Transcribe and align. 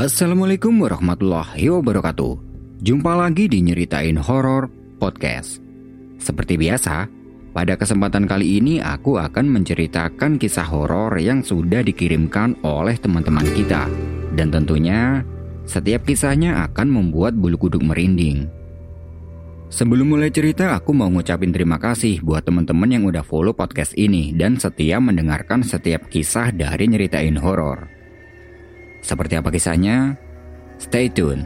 Assalamualaikum 0.00 0.80
warahmatullahi 0.80 1.68
wabarakatuh. 1.68 2.32
Jumpa 2.80 3.20
lagi 3.20 3.52
di 3.52 3.60
Nyeritain 3.60 4.16
Horor 4.16 4.72
Podcast. 4.96 5.60
Seperti 6.16 6.56
biasa, 6.56 7.04
pada 7.52 7.76
kesempatan 7.76 8.24
kali 8.24 8.64
ini 8.64 8.80
aku 8.80 9.20
akan 9.20 9.60
menceritakan 9.60 10.40
kisah 10.40 10.64
horor 10.64 11.20
yang 11.20 11.44
sudah 11.44 11.84
dikirimkan 11.84 12.56
oleh 12.64 12.96
teman-teman 12.96 13.44
kita. 13.52 13.92
Dan 14.32 14.48
tentunya, 14.48 15.20
setiap 15.68 16.08
kisahnya 16.08 16.64
akan 16.72 16.88
membuat 16.88 17.36
bulu 17.36 17.60
kuduk 17.60 17.84
merinding. 17.84 18.48
Sebelum 19.68 20.16
mulai 20.16 20.32
cerita, 20.32 20.80
aku 20.80 20.96
mau 20.96 21.12
ngucapin 21.12 21.52
terima 21.52 21.76
kasih 21.76 22.24
buat 22.24 22.48
teman-teman 22.48 22.88
yang 22.88 23.04
udah 23.04 23.20
follow 23.20 23.52
podcast 23.52 23.92
ini 24.00 24.32
dan 24.32 24.56
setia 24.56 24.96
mendengarkan 24.96 25.60
setiap 25.60 26.08
kisah 26.08 26.56
dari 26.56 26.88
Nyeritain 26.88 27.36
Horor. 27.36 27.99
Seperti 29.00 29.36
apa 29.40 29.48
kisahnya? 29.48 30.14
Stay 30.80 31.08
tune. 31.12 31.44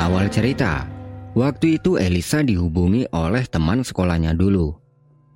Awal 0.00 0.32
cerita, 0.32 0.88
waktu 1.38 1.78
itu 1.78 2.00
Elisa 2.00 2.40
dihubungi 2.40 3.06
oleh 3.14 3.44
teman 3.46 3.84
sekolahnya 3.84 4.34
dulu. 4.34 4.74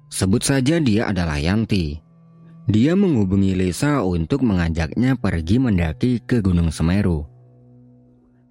Sebut 0.08 0.42
saja 0.46 0.78
dia 0.78 1.10
adalah 1.10 1.36
Yanti. 1.42 1.98
Dia 2.64 2.96
menghubungi 2.96 3.52
Lisa 3.52 4.00
untuk 4.00 4.40
mengajaknya 4.40 5.20
pergi 5.20 5.60
mendaki 5.60 6.22
ke 6.24 6.40
Gunung 6.40 6.72
Semeru. 6.72 7.33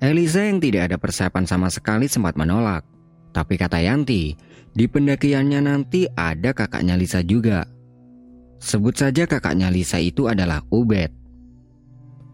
Elisa 0.03 0.43
yang 0.43 0.59
tidak 0.59 0.91
ada 0.91 0.97
persiapan 0.99 1.47
sama 1.47 1.71
sekali 1.71 2.11
sempat 2.11 2.35
menolak. 2.35 2.83
Tapi 3.31 3.55
kata 3.55 3.79
Yanti, 3.79 4.35
di 4.75 4.85
pendakiannya 4.91 5.63
nanti 5.63 6.11
ada 6.11 6.51
kakaknya 6.51 6.99
Lisa 6.99 7.23
juga. 7.23 7.63
Sebut 8.59 8.99
saja 8.99 9.23
kakaknya 9.23 9.71
Lisa 9.71 10.03
itu 10.03 10.27
adalah 10.27 10.59
Ubed. 10.67 11.07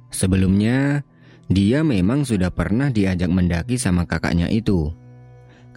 Sebelumnya, 0.10 1.06
dia 1.46 1.86
memang 1.86 2.26
sudah 2.26 2.50
pernah 2.50 2.90
diajak 2.90 3.30
mendaki 3.30 3.78
sama 3.78 4.10
kakaknya 4.10 4.50
itu. 4.50 4.90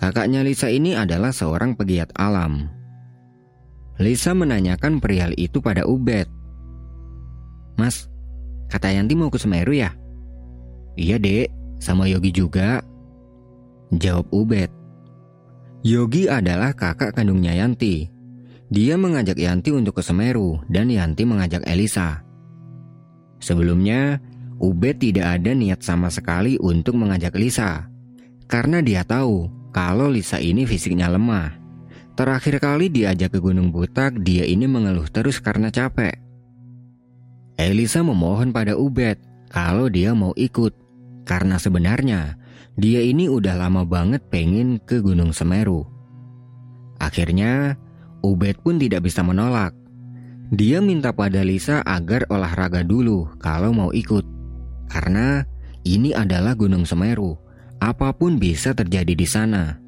Kakaknya 0.00 0.40
Lisa 0.40 0.72
ini 0.72 0.96
adalah 0.96 1.28
seorang 1.28 1.76
pegiat 1.76 2.16
alam. 2.16 2.72
Lisa 4.00 4.32
menanyakan 4.32 4.96
perihal 4.96 5.36
itu 5.36 5.60
pada 5.60 5.84
Ubed. 5.84 6.24
Mas, 7.76 8.08
kata 8.72 8.88
Yanti 8.96 9.12
mau 9.12 9.28
ke 9.28 9.36
Semeru 9.36 9.76
ya? 9.76 9.92
Iya 10.96 11.20
dek, 11.20 11.61
sama 11.82 12.06
Yogi 12.06 12.30
juga? 12.30 12.78
Jawab 13.90 14.30
Ubed. 14.30 14.70
Yogi 15.82 16.30
adalah 16.30 16.70
kakak 16.78 17.18
kandungnya 17.18 17.58
Yanti. 17.58 18.06
Dia 18.70 18.94
mengajak 18.94 19.34
Yanti 19.34 19.74
untuk 19.74 19.98
ke 19.98 20.02
Semeru 20.06 20.62
dan 20.70 20.86
Yanti 20.86 21.26
mengajak 21.26 21.66
Elisa. 21.66 22.22
Sebelumnya, 23.42 24.22
Ubed 24.62 25.02
tidak 25.02 25.42
ada 25.42 25.50
niat 25.58 25.82
sama 25.82 26.06
sekali 26.06 26.54
untuk 26.62 26.94
mengajak 26.94 27.34
Lisa. 27.34 27.90
Karena 28.46 28.78
dia 28.78 29.02
tahu 29.02 29.50
kalau 29.74 30.06
Lisa 30.06 30.38
ini 30.38 30.62
fisiknya 30.62 31.10
lemah. 31.10 31.58
Terakhir 32.14 32.62
kali 32.62 32.86
diajak 32.86 33.34
ke 33.34 33.42
Gunung 33.42 33.74
Butak, 33.74 34.22
dia 34.22 34.46
ini 34.46 34.70
mengeluh 34.70 35.10
terus 35.10 35.42
karena 35.42 35.74
capek. 35.74 36.14
Elisa 37.58 38.06
memohon 38.06 38.54
pada 38.54 38.78
Ubed 38.78 39.18
kalau 39.50 39.90
dia 39.90 40.14
mau 40.14 40.30
ikut. 40.38 40.81
Karena 41.22 41.56
sebenarnya 41.58 42.36
dia 42.74 43.04
ini 43.04 43.28
udah 43.28 43.54
lama 43.56 43.84
banget 43.84 44.24
pengen 44.32 44.80
ke 44.82 45.04
Gunung 45.04 45.30
Semeru. 45.36 45.84
Akhirnya, 46.98 47.76
Ubed 48.22 48.62
pun 48.62 48.78
tidak 48.78 49.04
bisa 49.04 49.26
menolak. 49.26 49.74
Dia 50.52 50.78
minta 50.84 51.10
pada 51.10 51.42
Lisa 51.42 51.82
agar 51.82 52.28
olahraga 52.30 52.84
dulu 52.86 53.26
kalau 53.42 53.74
mau 53.74 53.90
ikut. 53.90 54.22
Karena 54.86 55.42
ini 55.82 56.14
adalah 56.14 56.54
Gunung 56.54 56.86
Semeru. 56.86 57.34
Apa 57.82 58.14
pun 58.14 58.38
bisa 58.38 58.70
terjadi 58.70 59.10
di 59.16 59.26
sana. 59.26 59.82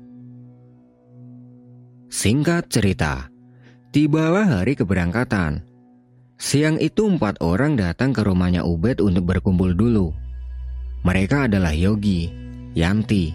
Singkat 2.10 2.66
cerita, 2.66 3.30
tibalah 3.94 4.58
hari 4.60 4.74
keberangkatan. 4.74 5.62
Siang 6.34 6.82
itu 6.82 7.06
empat 7.06 7.38
orang 7.38 7.78
datang 7.78 8.10
ke 8.10 8.26
rumahnya 8.26 8.66
Ubed 8.66 8.98
untuk 8.98 9.30
berkumpul 9.30 9.70
dulu. 9.74 10.23
Mereka 11.04 11.52
adalah 11.52 11.76
Yogi, 11.76 12.32
Yanti, 12.72 13.28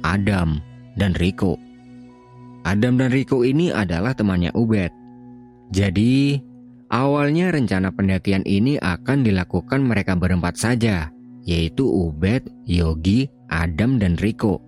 Adam, 0.00 0.56
dan 0.96 1.12
Riko. 1.12 1.60
Adam 2.64 2.96
dan 2.96 3.12
Riko 3.12 3.44
ini 3.44 3.68
adalah 3.68 4.16
temannya 4.16 4.48
Ubed. 4.56 4.88
Jadi, 5.68 6.40
awalnya 6.88 7.52
rencana 7.52 7.92
pendakian 7.92 8.40
ini 8.48 8.80
akan 8.80 9.20
dilakukan 9.20 9.84
mereka 9.84 10.16
berempat 10.16 10.56
saja, 10.56 11.12
yaitu 11.44 11.84
Ubed, 11.84 12.48
Yogi, 12.64 13.28
Adam, 13.52 14.00
dan 14.00 14.16
Riko. 14.16 14.64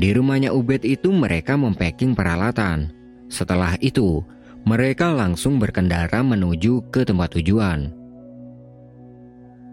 Di 0.00 0.16
rumahnya 0.16 0.56
Ubed 0.56 0.80
itu 0.88 1.12
mereka 1.12 1.60
mempacking 1.60 2.16
peralatan. 2.16 2.88
Setelah 3.28 3.76
itu, 3.84 4.24
mereka 4.64 5.12
langsung 5.12 5.60
berkendara 5.60 6.24
menuju 6.24 6.88
ke 6.88 7.04
tempat 7.04 7.36
tujuan. 7.36 7.97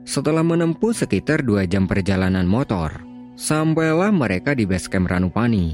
Setelah 0.05 0.45
menempuh 0.45 0.93
sekitar 0.93 1.41
dua 1.41 1.65
jam 1.65 1.89
perjalanan 1.89 2.45
motor, 2.45 2.93
sampailah 3.33 4.13
mereka 4.13 4.53
di 4.53 4.69
base 4.69 4.85
camp 4.85 5.09
Ranupani. 5.09 5.73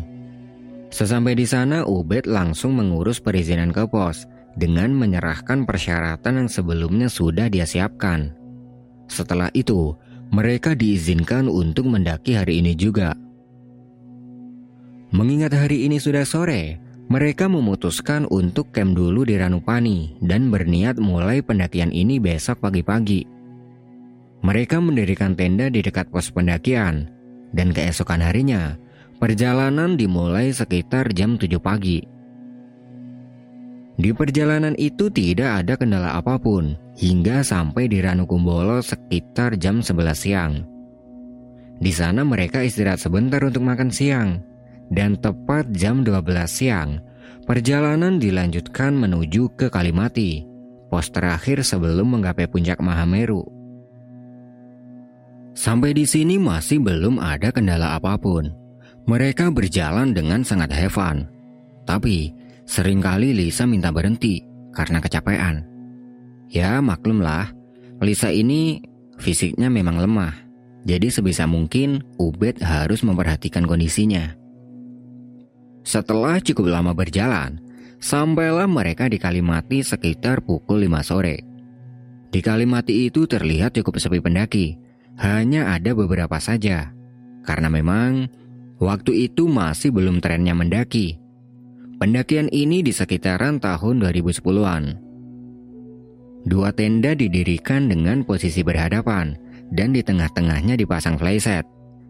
Sesampai 0.88 1.36
di 1.36 1.44
sana, 1.44 1.84
Ubed 1.84 2.32
langsung 2.32 2.80
mengurus 2.80 3.20
perizinan 3.20 3.76
ke 3.76 3.84
pos 3.92 4.24
dengan 4.56 4.96
menyerahkan 4.96 5.68
persyaratan 5.68 6.48
yang 6.48 6.50
sebelumnya 6.52 7.12
sudah 7.12 7.52
dia 7.52 7.68
siapkan. 7.68 8.32
Setelah 9.12 9.52
itu, 9.52 10.00
mereka 10.32 10.80
diizinkan 10.80 11.52
untuk 11.52 11.92
mendaki 11.92 12.40
hari 12.40 12.64
ini 12.64 12.72
juga. 12.72 13.12
Mengingat 15.12 15.52
hari 15.52 15.84
ini 15.92 16.00
sudah 16.00 16.24
sore, 16.24 16.80
mereka 17.12 17.52
memutuskan 17.52 18.24
untuk 18.32 18.72
camp 18.72 18.96
dulu 18.96 19.28
di 19.28 19.36
Ranupani 19.36 20.16
dan 20.24 20.48
berniat 20.48 20.96
mulai 21.04 21.44
pendakian 21.44 21.92
ini 21.92 22.16
besok 22.16 22.64
pagi-pagi. 22.64 23.41
Mereka 24.42 24.82
mendirikan 24.82 25.38
tenda 25.38 25.70
di 25.70 25.86
dekat 25.86 26.10
pos 26.10 26.34
pendakian, 26.34 27.14
dan 27.54 27.70
keesokan 27.70 28.26
harinya, 28.26 28.74
perjalanan 29.22 29.94
dimulai 29.94 30.50
sekitar 30.50 31.14
jam 31.14 31.38
7 31.38 31.62
pagi. 31.62 32.02
Di 34.02 34.10
perjalanan 34.18 34.74
itu 34.82 35.14
tidak 35.14 35.62
ada 35.62 35.78
kendala 35.78 36.18
apa 36.18 36.42
pun, 36.42 36.74
hingga 36.98 37.46
sampai 37.46 37.86
di 37.86 38.02
Ranukumbolo 38.02 38.82
sekitar 38.82 39.62
jam 39.62 39.86
11 39.86 40.18
siang. 40.18 40.54
Di 41.78 41.94
sana 41.94 42.26
mereka 42.26 42.66
istirahat 42.66 42.98
sebentar 42.98 43.46
untuk 43.46 43.62
makan 43.62 43.94
siang, 43.94 44.42
dan 44.90 45.22
tepat 45.22 45.70
jam 45.70 46.02
12 46.02 46.50
siang, 46.50 46.98
perjalanan 47.46 48.18
dilanjutkan 48.18 48.98
menuju 48.98 49.54
ke 49.54 49.70
Kalimati, 49.70 50.50
pos 50.90 51.14
terakhir 51.14 51.62
sebelum 51.62 52.18
menggapai 52.18 52.50
puncak 52.50 52.82
Mahameru. 52.82 53.61
Sampai 55.52 55.92
di 55.92 56.08
sini 56.08 56.40
masih 56.40 56.80
belum 56.80 57.20
ada 57.20 57.52
kendala 57.52 58.00
apa 58.00 58.16
pun. 58.16 58.52
Mereka 59.08 59.52
berjalan 59.52 60.16
dengan 60.16 60.46
sangat 60.48 60.72
have 60.72 60.96
fun. 60.96 61.28
Tapi, 61.84 62.32
sering 62.64 63.04
kali 63.04 63.36
Lisa 63.36 63.68
minta 63.68 63.92
berhenti 63.92 64.40
karena 64.72 65.04
kecapean. 65.04 65.68
Ya 66.48 66.80
maklumlah, 66.80 67.52
Lisa 68.00 68.32
ini 68.32 68.80
fisiknya 69.20 69.68
memang 69.68 70.00
lemah. 70.00 70.34
Jadi 70.82 71.14
sebisa 71.14 71.46
mungkin 71.46 72.02
Ubed 72.18 72.58
harus 72.64 73.06
memperhatikan 73.06 73.70
kondisinya. 73.70 74.34
Setelah 75.86 76.42
cukup 76.42 76.74
lama 76.74 76.94
berjalan, 76.94 77.62
sampailah 78.02 78.66
mereka 78.66 79.06
di 79.06 79.22
Kalimati 79.22 79.86
sekitar 79.86 80.42
pukul 80.42 80.90
5 80.90 81.06
sore. 81.06 81.38
Di 82.34 82.40
Kalimati 82.42 83.12
itu 83.12 83.30
terlihat 83.30 83.78
cukup 83.78 84.02
sepi 84.02 84.18
pendaki, 84.22 84.81
hanya 85.22 85.78
ada 85.78 85.94
beberapa 85.94 86.42
saja. 86.42 86.90
Karena 87.46 87.70
memang 87.70 88.26
waktu 88.82 89.30
itu 89.30 89.46
masih 89.46 89.94
belum 89.94 90.18
trennya 90.18 90.58
mendaki. 90.58 91.22
Pendakian 92.02 92.50
ini 92.50 92.82
di 92.82 92.90
sekitaran 92.90 93.62
tahun 93.62 94.02
2010-an. 94.02 94.84
Dua 96.42 96.74
tenda 96.74 97.14
didirikan 97.14 97.86
dengan 97.86 98.26
posisi 98.26 98.66
berhadapan 98.66 99.38
dan 99.70 99.94
di 99.94 100.02
tengah-tengahnya 100.02 100.74
dipasang 100.74 101.22
flyset 101.22 101.62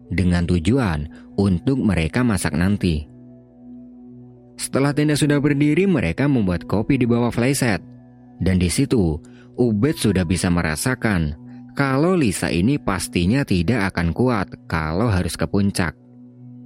dengan 0.08 0.48
tujuan 0.48 1.04
untuk 1.36 1.76
mereka 1.76 2.24
masak 2.24 2.56
nanti. 2.56 3.04
Setelah 4.56 4.96
tenda 4.96 5.20
sudah 5.20 5.36
berdiri, 5.36 5.84
mereka 5.84 6.24
membuat 6.24 6.64
kopi 6.64 6.96
di 6.96 7.04
bawah 7.04 7.28
flyset. 7.28 7.84
Dan 8.40 8.56
di 8.56 8.72
situ, 8.72 9.20
Ubed 9.60 10.00
sudah 10.00 10.24
bisa 10.24 10.48
merasakan 10.48 11.36
kalau 11.72 12.16
Lisa 12.16 12.52
ini 12.52 12.76
pastinya 12.76 13.42
tidak 13.42 13.92
akan 13.92 14.12
kuat 14.12 14.48
kalau 14.68 15.08
harus 15.08 15.36
ke 15.36 15.48
puncak. 15.48 15.96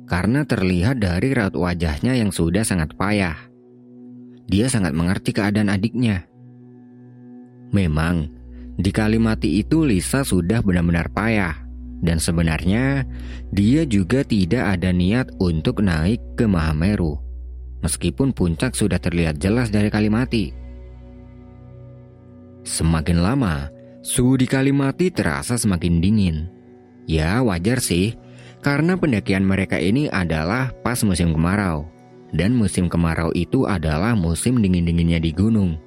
karena 0.06 0.47
terlihat 0.47 1.03
dari 1.03 1.35
raut 1.35 1.58
wajahnya 1.58 2.14
yang 2.14 2.31
sudah 2.31 2.62
sangat 2.62 2.94
payah. 2.94 3.35
Dia 4.47 4.70
sangat 4.70 4.94
mengerti 4.94 5.35
keadaan 5.35 5.67
adiknya. 5.67 6.31
Memang, 7.75 8.31
di 8.79 8.94
Kalimati 8.94 9.58
itu 9.58 9.82
Lisa 9.82 10.23
sudah 10.23 10.62
benar-benar 10.62 11.11
payah. 11.11 11.59
Dan 11.99 12.23
sebenarnya, 12.23 13.02
dia 13.50 13.82
juga 13.82 14.23
tidak 14.23 14.79
ada 14.79 14.94
niat 14.94 15.35
untuk 15.43 15.82
naik 15.82 16.23
ke 16.38 16.47
Mahameru. 16.47 17.19
Meskipun 17.82 18.31
puncak 18.31 18.79
sudah 18.79 19.02
terlihat 19.02 19.43
jelas 19.43 19.75
dari 19.75 19.91
Kalimati. 19.91 20.55
Semakin 22.62 23.19
lama, 23.19 23.67
suhu 24.06 24.38
di 24.38 24.47
Kalimati 24.47 25.11
terasa 25.11 25.58
semakin 25.58 25.99
dingin. 25.99 26.47
Ya 27.11 27.43
wajar 27.43 27.82
sih, 27.82 28.14
karena 28.62 28.94
pendakian 28.94 29.43
mereka 29.43 29.82
ini 29.82 30.06
adalah 30.06 30.70
pas 30.87 31.03
musim 31.03 31.35
kemarau. 31.35 31.91
Dan 32.31 32.55
musim 32.55 32.87
kemarau 32.87 33.35
itu 33.35 33.67
adalah 33.67 34.14
musim 34.14 34.62
dingin-dinginnya 34.62 35.19
di 35.23 35.31
gunung. 35.35 35.79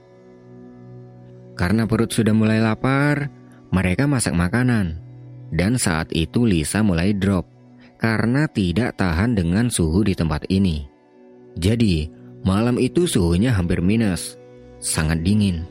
Karena 1.56 1.84
perut 1.84 2.12
sudah 2.12 2.32
mulai 2.32 2.64
lapar, 2.64 3.28
mereka 3.72 4.08
masak 4.08 4.36
makanan. 4.36 5.00
Dan 5.52 5.76
saat 5.76 6.12
itu 6.16 6.48
Lisa 6.48 6.80
mulai 6.80 7.12
drop 7.12 7.44
karena 8.00 8.48
tidak 8.48 8.96
tahan 8.96 9.36
dengan 9.36 9.68
suhu 9.68 10.08
di 10.08 10.16
tempat 10.16 10.48
ini. 10.48 10.88
Jadi, 11.60 12.08
malam 12.48 12.80
itu 12.80 13.04
suhunya 13.04 13.52
hampir 13.52 13.84
minus, 13.84 14.40
sangat 14.80 15.20
dingin. 15.20 15.68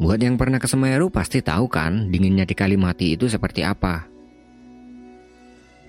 Buat 0.00 0.16
yang 0.24 0.40
pernah 0.40 0.56
ke 0.56 0.64
Semeru 0.64 1.12
pasti 1.12 1.44
tahu 1.44 1.68
kan 1.68 2.08
dinginnya 2.08 2.48
di 2.48 2.56
Kalimati 2.56 3.20
itu 3.20 3.28
seperti 3.28 3.60
apa. 3.60 4.08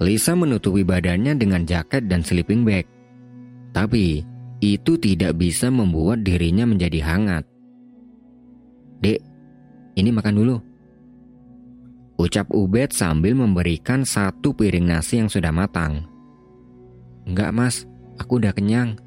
Lisa 0.03 0.35
menutupi 0.35 0.83
badannya 0.83 1.39
dengan 1.39 1.63
jaket 1.63 2.11
dan 2.11 2.19
sleeping 2.19 2.67
bag. 2.67 2.83
Tapi, 3.71 4.19
itu 4.59 4.99
tidak 4.99 5.39
bisa 5.39 5.71
membuat 5.71 6.27
dirinya 6.27 6.67
menjadi 6.67 6.99
hangat. 7.07 7.47
Dek, 8.99 9.23
ini 9.95 10.09
makan 10.11 10.35
dulu. 10.35 10.57
Ucap 12.19 12.51
Ubed 12.51 12.91
sambil 12.91 13.31
memberikan 13.31 14.03
satu 14.03 14.51
piring 14.51 14.91
nasi 14.91 15.23
yang 15.23 15.31
sudah 15.31 15.55
matang. 15.55 16.03
Enggak 17.23 17.55
mas, 17.55 17.75
aku 18.19 18.43
udah 18.43 18.51
kenyang. 18.51 18.99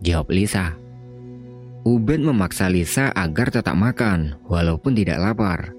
Jawab 0.00 0.32
Lisa. 0.32 0.85
Ubed 1.86 2.18
memaksa 2.18 2.66
Lisa 2.66 3.14
agar 3.14 3.54
tetap 3.54 3.78
makan, 3.78 4.42
walaupun 4.50 4.98
tidak 4.98 5.22
lapar. 5.22 5.70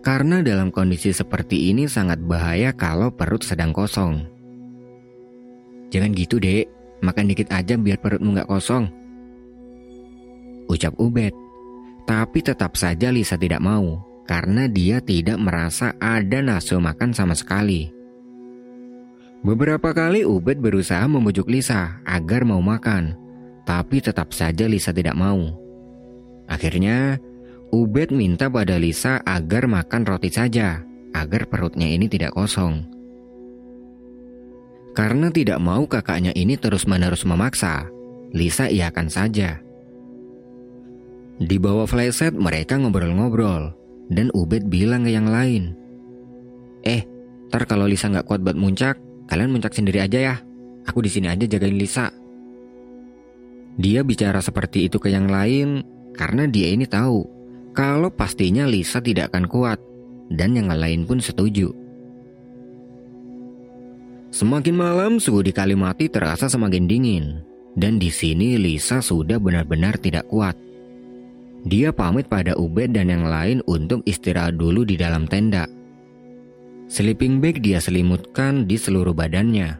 Karena 0.00 0.40
dalam 0.40 0.72
kondisi 0.72 1.12
seperti 1.12 1.68
ini 1.68 1.84
sangat 1.84 2.16
bahaya 2.24 2.72
kalau 2.72 3.12
perut 3.12 3.44
sedang 3.44 3.68
kosong. 3.76 4.24
Jangan 5.92 6.16
gitu 6.16 6.40
dek, 6.40 6.64
makan 7.04 7.28
dikit 7.28 7.52
aja 7.52 7.76
biar 7.76 8.00
perutmu 8.00 8.40
nggak 8.40 8.48
kosong. 8.48 8.88
Ucap 10.72 10.96
Ubed. 10.96 11.36
Tapi 12.08 12.40
tetap 12.40 12.80
saja 12.80 13.12
Lisa 13.12 13.36
tidak 13.36 13.60
mau, 13.60 14.00
karena 14.24 14.64
dia 14.64 15.04
tidak 15.04 15.36
merasa 15.36 15.92
ada 16.00 16.40
nafsu 16.40 16.80
makan 16.80 17.12
sama 17.12 17.36
sekali. 17.36 17.92
Beberapa 19.44 19.92
kali 19.92 20.24
Ubed 20.24 20.56
berusaha 20.56 21.04
membujuk 21.04 21.52
Lisa 21.52 22.00
agar 22.08 22.48
mau 22.48 22.64
makan, 22.64 23.19
tapi 23.70 24.02
tetap 24.02 24.34
saja 24.34 24.66
Lisa 24.66 24.90
tidak 24.90 25.14
mau. 25.14 25.54
Akhirnya, 26.50 27.22
Ubed 27.70 28.10
minta 28.10 28.50
pada 28.50 28.74
Lisa 28.82 29.22
agar 29.22 29.70
makan 29.70 30.02
roti 30.02 30.26
saja, 30.26 30.82
agar 31.14 31.46
perutnya 31.46 31.86
ini 31.86 32.10
tidak 32.10 32.34
kosong. 32.34 32.82
Karena 34.90 35.30
tidak 35.30 35.62
mau 35.62 35.86
kakaknya 35.86 36.34
ini 36.34 36.58
terus-menerus 36.58 37.22
memaksa, 37.22 37.86
Lisa 38.34 38.66
iakan 38.66 39.06
saja. 39.06 39.62
Di 41.38 41.56
bawah 41.62 41.86
flashset 41.86 42.34
mereka 42.34 42.74
ngobrol-ngobrol, 42.74 43.70
dan 44.10 44.34
Ubed 44.34 44.66
bilang 44.66 45.06
ke 45.06 45.14
yang 45.14 45.30
lain. 45.30 45.78
Eh, 46.82 47.06
ntar 47.46 47.70
kalau 47.70 47.86
Lisa 47.86 48.10
nggak 48.10 48.26
kuat 48.26 48.42
buat 48.42 48.58
muncak, 48.58 48.98
kalian 49.30 49.54
muncak 49.54 49.70
sendiri 49.78 50.02
aja 50.02 50.18
ya. 50.18 50.36
Aku 50.90 51.06
di 51.06 51.10
sini 51.12 51.30
aja 51.30 51.46
jagain 51.46 51.78
Lisa. 51.78 52.19
Dia 53.78 54.02
bicara 54.02 54.42
seperti 54.42 54.90
itu 54.90 54.98
ke 54.98 55.12
yang 55.12 55.30
lain 55.30 55.84
karena 56.16 56.48
dia 56.50 56.72
ini 56.74 56.88
tahu 56.88 57.22
kalau 57.70 58.10
pastinya 58.10 58.66
Lisa 58.66 58.98
tidak 58.98 59.30
akan 59.30 59.46
kuat 59.46 59.78
dan 60.30 60.58
yang 60.58 60.70
lain 60.70 61.06
pun 61.06 61.22
setuju. 61.22 61.70
Semakin 64.30 64.74
malam 64.78 65.12
suhu 65.18 65.42
di 65.42 65.50
Kalimati 65.50 66.06
terasa 66.06 66.46
semakin 66.46 66.86
dingin 66.86 67.42
dan 67.74 67.98
di 67.98 68.10
sini 68.14 68.58
Lisa 68.58 69.02
sudah 69.02 69.42
benar-benar 69.42 69.98
tidak 69.98 70.26
kuat. 70.30 70.54
Dia 71.66 71.92
pamit 71.92 72.30
pada 72.30 72.56
Ubed 72.56 72.94
dan 72.94 73.12
yang 73.12 73.26
lain 73.26 73.60
untuk 73.68 74.00
istirahat 74.08 74.56
dulu 74.56 74.86
di 74.86 74.96
dalam 74.96 75.28
tenda. 75.28 75.68
Sleeping 76.90 77.38
bag 77.38 77.60
dia 77.60 77.78
selimutkan 77.78 78.64
di 78.64 78.80
seluruh 78.80 79.12
badannya. 79.12 79.78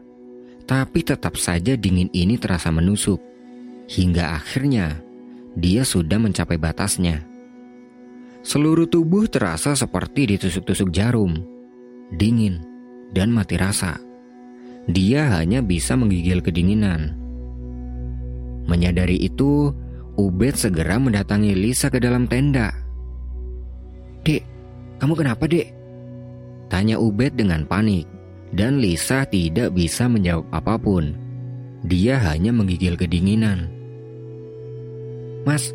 Tapi 0.68 1.00
tetap 1.02 1.34
saja 1.34 1.74
dingin 1.74 2.06
ini 2.14 2.38
terasa 2.38 2.70
menusuk. 2.70 3.29
Hingga 3.90 4.38
akhirnya 4.38 5.02
dia 5.58 5.82
sudah 5.82 6.22
mencapai 6.22 6.62
batasnya. 6.62 7.26
Seluruh 8.46 8.86
tubuh 8.86 9.26
terasa 9.26 9.74
seperti 9.74 10.30
ditusuk-tusuk 10.30 10.94
jarum, 10.94 11.34
dingin, 12.14 12.62
dan 13.10 13.34
mati 13.34 13.58
rasa. 13.58 13.98
Dia 14.86 15.34
hanya 15.34 15.58
bisa 15.58 15.98
menggigil 15.98 16.38
kedinginan. 16.38 17.18
Menyadari 18.70 19.18
itu, 19.18 19.74
Ubed 20.14 20.54
segera 20.54 21.02
mendatangi 21.02 21.50
Lisa 21.58 21.90
ke 21.90 21.98
dalam 21.98 22.30
tenda. 22.30 22.70
Dek, 24.22 24.46
kamu 25.02 25.14
kenapa 25.18 25.50
dek? 25.50 25.66
Tanya 26.70 26.94
Ubed 27.02 27.34
dengan 27.34 27.66
panik, 27.66 28.06
dan 28.54 28.78
Lisa 28.78 29.26
tidak 29.26 29.74
bisa 29.74 30.06
menjawab 30.06 30.46
apa 30.54 30.78
pun. 30.78 31.18
Dia 31.82 32.22
hanya 32.22 32.54
menggigil 32.54 32.94
kedinginan. 32.94 33.79
Mas, 35.44 35.72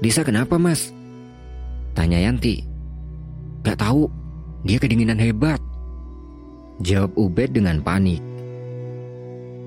Lisa 0.00 0.22
kenapa 0.22 0.56
mas? 0.56 0.94
Tanya 1.92 2.22
Yanti. 2.22 2.62
Gak 3.66 3.82
tahu, 3.82 4.06
dia 4.62 4.78
kedinginan 4.78 5.18
hebat. 5.18 5.58
Jawab 6.80 7.12
Ubed 7.18 7.58
dengan 7.58 7.82
panik. 7.82 8.22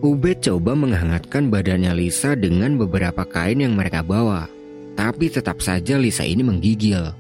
Ubed 0.01 0.41
coba 0.41 0.73
menghangatkan 0.73 1.51
badannya 1.51 1.93
Lisa 1.93 2.33
dengan 2.33 2.79
beberapa 2.79 3.21
kain 3.27 3.61
yang 3.61 3.75
mereka 3.75 4.01
bawa. 4.01 4.47
Tapi 4.95 5.29
tetap 5.29 5.59
saja 5.61 5.99
Lisa 5.99 6.25
ini 6.25 6.41
menggigil. 6.41 7.13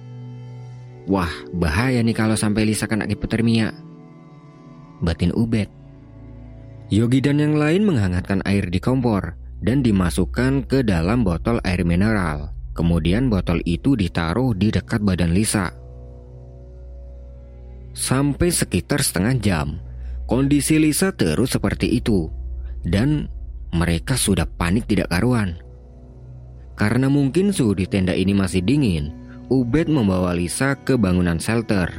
Wah, 1.05 1.29
bahaya 1.53 1.99
nih 2.01 2.15
kalau 2.15 2.39
sampai 2.39 2.65
Lisa 2.65 2.87
kena 2.87 3.05
hipotermia. 3.05 3.75
Batin 5.03 5.35
Ubed. 5.35 5.67
Yogi 6.89 7.19
dan 7.19 7.37
yang 7.37 7.59
lain 7.59 7.83
menghangatkan 7.85 8.41
air 8.47 8.67
di 8.67 8.79
kompor 8.79 9.40
dan 9.61 9.85
dimasukkan 9.85 10.65
ke 10.65 10.81
dalam 10.81 11.21
botol 11.21 11.61
air 11.61 11.85
mineral. 11.85 12.53
Kemudian 12.73 13.29
botol 13.29 13.61
itu 13.67 13.93
ditaruh 13.93 14.57
di 14.57 14.73
dekat 14.73 15.05
badan 15.05 15.35
Lisa. 15.35 15.69
Sampai 17.91 18.49
sekitar 18.49 19.03
setengah 19.03 19.35
jam, 19.37 19.67
kondisi 20.25 20.79
Lisa 20.79 21.11
terus 21.11 21.53
seperti 21.53 21.91
itu. 21.99 22.31
Dan 22.81 23.29
mereka 23.75 24.17
sudah 24.17 24.49
panik 24.49 24.89
tidak 24.89 25.11
karuan. 25.13 25.59
Karena 26.79 27.11
mungkin 27.11 27.53
suhu 27.53 27.77
di 27.77 27.85
tenda 27.85 28.15
ini 28.15 28.33
masih 28.33 28.65
dingin, 28.65 29.13
Ubed 29.51 29.91
membawa 29.91 30.31
Lisa 30.31 30.79
ke 30.79 30.95
bangunan 30.95 31.37
shelter. 31.37 31.91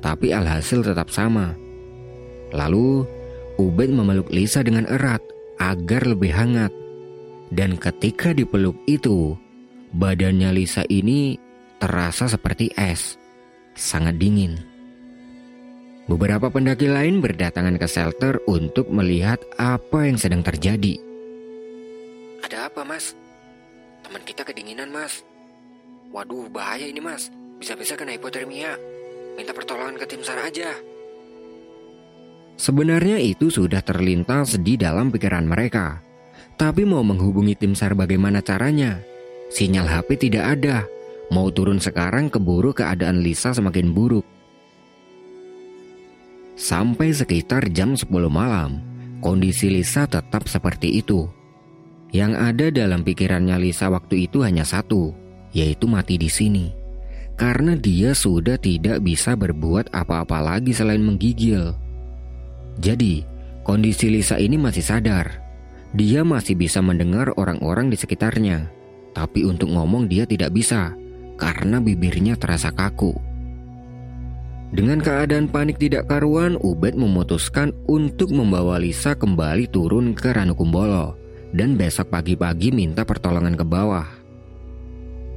Tapi 0.00 0.30
alhasil 0.30 0.86
tetap 0.86 1.10
sama. 1.10 1.52
Lalu, 2.54 3.04
Ubed 3.58 3.90
memeluk 3.90 4.30
Lisa 4.30 4.62
dengan 4.62 4.86
erat 4.86 5.20
agar 5.58 6.06
lebih 6.06 6.30
hangat. 6.30 6.70
Dan 7.50 7.78
ketika 7.78 8.34
dipeluk 8.34 8.74
itu, 8.90 9.38
Badannya 9.94 10.50
Lisa 10.50 10.82
ini 10.90 11.38
terasa 11.78 12.26
seperti 12.26 12.74
es, 12.74 13.16
sangat 13.78 14.18
dingin. 14.18 14.58
Beberapa 16.06 16.50
pendaki 16.50 16.86
lain 16.86 17.18
berdatangan 17.18 17.78
ke 17.82 17.86
shelter 17.90 18.38
untuk 18.46 18.90
melihat 18.94 19.42
apa 19.58 20.06
yang 20.06 20.18
sedang 20.18 20.42
terjadi. 20.42 21.02
Ada 22.46 22.70
apa, 22.70 22.86
Mas? 22.86 23.18
Teman 24.06 24.22
kita 24.22 24.46
kedinginan, 24.46 24.94
Mas. 24.94 25.26
Waduh, 26.14 26.46
bahaya 26.46 26.86
ini, 26.86 27.02
Mas. 27.02 27.34
Bisa-bisa 27.58 27.98
kena 27.98 28.14
hipotermia. 28.14 28.78
Minta 29.34 29.50
pertolongan 29.50 29.98
ke 29.98 30.06
tim 30.06 30.22
SAR 30.22 30.46
aja. 30.46 30.70
Sebenarnya 32.56 33.18
itu 33.18 33.50
sudah 33.50 33.82
terlintas 33.82 34.56
di 34.62 34.78
dalam 34.78 35.10
pikiran 35.10 35.44
mereka. 35.44 36.05
Tapi 36.56 36.88
mau 36.88 37.04
menghubungi 37.04 37.52
tim 37.52 37.76
SAR 37.76 37.92
bagaimana 37.92 38.40
caranya? 38.40 38.96
Sinyal 39.52 39.84
HP 39.84 40.28
tidak 40.28 40.56
ada. 40.56 40.88
Mau 41.28 41.52
turun 41.52 41.76
sekarang 41.76 42.32
keburu 42.32 42.72
keadaan 42.72 43.20
Lisa 43.20 43.52
semakin 43.52 43.92
buruk. 43.92 44.24
Sampai 46.56 47.12
sekitar 47.12 47.68
jam 47.76 47.92
10 47.92 48.08
malam, 48.32 48.80
kondisi 49.20 49.68
Lisa 49.68 50.08
tetap 50.08 50.48
seperti 50.48 51.04
itu. 51.04 51.28
Yang 52.08 52.32
ada 52.40 52.66
dalam 52.72 53.04
pikirannya 53.04 53.60
Lisa 53.60 53.92
waktu 53.92 54.24
itu 54.24 54.40
hanya 54.40 54.64
satu, 54.64 55.12
yaitu 55.52 55.84
mati 55.84 56.16
di 56.16 56.32
sini. 56.32 56.72
Karena 57.36 57.76
dia 57.76 58.16
sudah 58.16 58.56
tidak 58.56 59.04
bisa 59.04 59.36
berbuat 59.36 59.92
apa-apa 59.92 60.40
lagi 60.40 60.72
selain 60.72 61.04
menggigil. 61.04 61.76
Jadi, 62.80 63.28
kondisi 63.60 64.08
Lisa 64.08 64.40
ini 64.40 64.56
masih 64.56 64.80
sadar. 64.80 65.45
Dia 65.96 66.28
masih 66.28 66.60
bisa 66.60 66.84
mendengar 66.84 67.32
orang-orang 67.40 67.88
di 67.88 67.96
sekitarnya. 67.96 68.68
Tapi 69.16 69.48
untuk 69.48 69.72
ngomong 69.72 70.12
dia 70.12 70.28
tidak 70.28 70.52
bisa, 70.52 70.92
karena 71.40 71.80
bibirnya 71.80 72.36
terasa 72.36 72.68
kaku. 72.68 73.16
Dengan 74.76 75.00
keadaan 75.00 75.48
panik 75.48 75.80
tidak 75.80 76.04
karuan, 76.12 76.60
Ubed 76.60 77.00
memutuskan 77.00 77.72
untuk 77.88 78.28
membawa 78.28 78.76
Lisa 78.76 79.16
kembali 79.16 79.72
turun 79.72 80.12
ke 80.12 80.36
Ranukumbolo 80.36 81.16
dan 81.56 81.80
besok 81.80 82.12
pagi-pagi 82.12 82.76
minta 82.76 83.00
pertolongan 83.08 83.56
ke 83.56 83.64
bawah. 83.64 84.04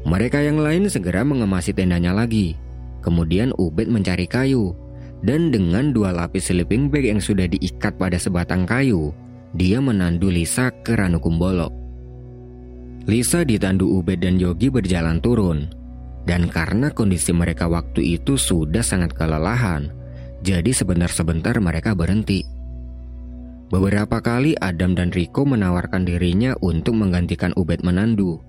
Mereka 0.04 0.44
yang 0.44 0.60
lain 0.60 0.92
segera 0.92 1.24
mengemasi 1.24 1.72
tendanya 1.72 2.12
lagi. 2.12 2.60
Kemudian 3.00 3.56
Ubed 3.56 3.88
mencari 3.88 4.28
kayu 4.28 4.76
dan 5.24 5.56
dengan 5.56 5.96
dua 5.96 6.12
lapis 6.12 6.52
sleeping 6.52 6.92
bag 6.92 7.08
yang 7.08 7.24
sudah 7.24 7.48
diikat 7.48 7.96
pada 7.96 8.20
sebatang 8.20 8.68
kayu, 8.68 9.16
dia 9.54 9.82
menandu 9.82 10.30
Lisa 10.30 10.70
ke 10.86 10.94
Ranukumbolo. 10.94 11.72
Lisa 13.10 13.42
ditandu 13.42 13.90
Ubed 13.98 14.22
dan 14.22 14.38
Yogi 14.38 14.70
berjalan 14.70 15.18
turun 15.18 15.66
dan 16.30 16.46
karena 16.46 16.94
kondisi 16.94 17.34
mereka 17.34 17.66
waktu 17.66 18.20
itu 18.22 18.38
sudah 18.38 18.86
sangat 18.86 19.18
kelelahan, 19.18 19.90
jadi 20.46 20.70
sebentar-sebentar 20.70 21.58
mereka 21.58 21.98
berhenti. 21.98 22.46
Beberapa 23.70 24.18
kali 24.22 24.58
Adam 24.58 24.98
dan 24.98 25.14
Rico 25.14 25.46
menawarkan 25.46 26.06
dirinya 26.06 26.58
untuk 26.62 26.98
menggantikan 26.98 27.54
Ubed 27.54 27.86
menandu. 27.86 28.42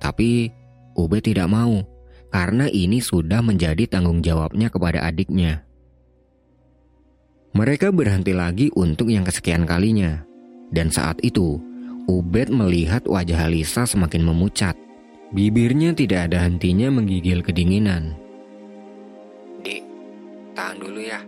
Tapi 0.00 0.48
Ubed 0.96 1.24
tidak 1.24 1.48
mau 1.52 1.84
karena 2.32 2.68
ini 2.68 3.00
sudah 3.00 3.44
menjadi 3.44 3.84
tanggung 3.88 4.24
jawabnya 4.24 4.72
kepada 4.72 5.04
adiknya. 5.04 5.64
Mereka 7.56 7.88
berhenti 7.88 8.36
lagi 8.36 8.68
untuk 8.76 9.08
yang 9.08 9.24
kesekian 9.24 9.64
kalinya. 9.64 10.20
Dan 10.68 10.92
saat 10.92 11.16
itu, 11.24 11.56
Ubed 12.04 12.52
melihat 12.52 13.08
wajah 13.08 13.48
Lisa 13.48 13.88
semakin 13.88 14.28
memucat. 14.28 14.76
Bibirnya 15.32 15.96
tidak 15.96 16.28
ada 16.28 16.44
hentinya 16.44 16.92
menggigil 16.92 17.40
kedinginan. 17.40 18.12
Dik, 19.64 19.82
tahan 20.52 20.76
dulu 20.84 21.00
ya. 21.00 21.24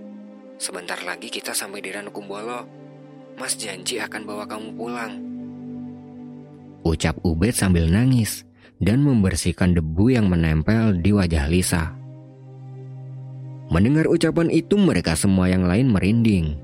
Sebentar 0.61 1.01
lagi 1.01 1.33
kita 1.33 1.57
sampai 1.57 1.81
di 1.81 1.97
Ranukumbolo. 1.97 2.61
Mas 3.41 3.57
janji 3.57 3.97
akan 3.97 4.23
bawa 4.29 4.45
kamu 4.45 4.69
pulang. 4.77 5.13
Ucap 6.85 7.17
Ubed 7.25 7.57
sambil 7.57 7.89
nangis 7.89 8.45
dan 8.77 9.01
membersihkan 9.01 9.73
debu 9.73 10.13
yang 10.13 10.29
menempel 10.29 10.93
di 11.01 11.11
wajah 11.11 11.49
Lisa. 11.49 11.98
Mendengar 13.69 14.09
ucapan 14.09 14.49
itu 14.49 14.81
mereka 14.81 15.13
semua 15.13 15.53
yang 15.53 15.69
lain 15.69 15.93
merinding. 15.93 16.57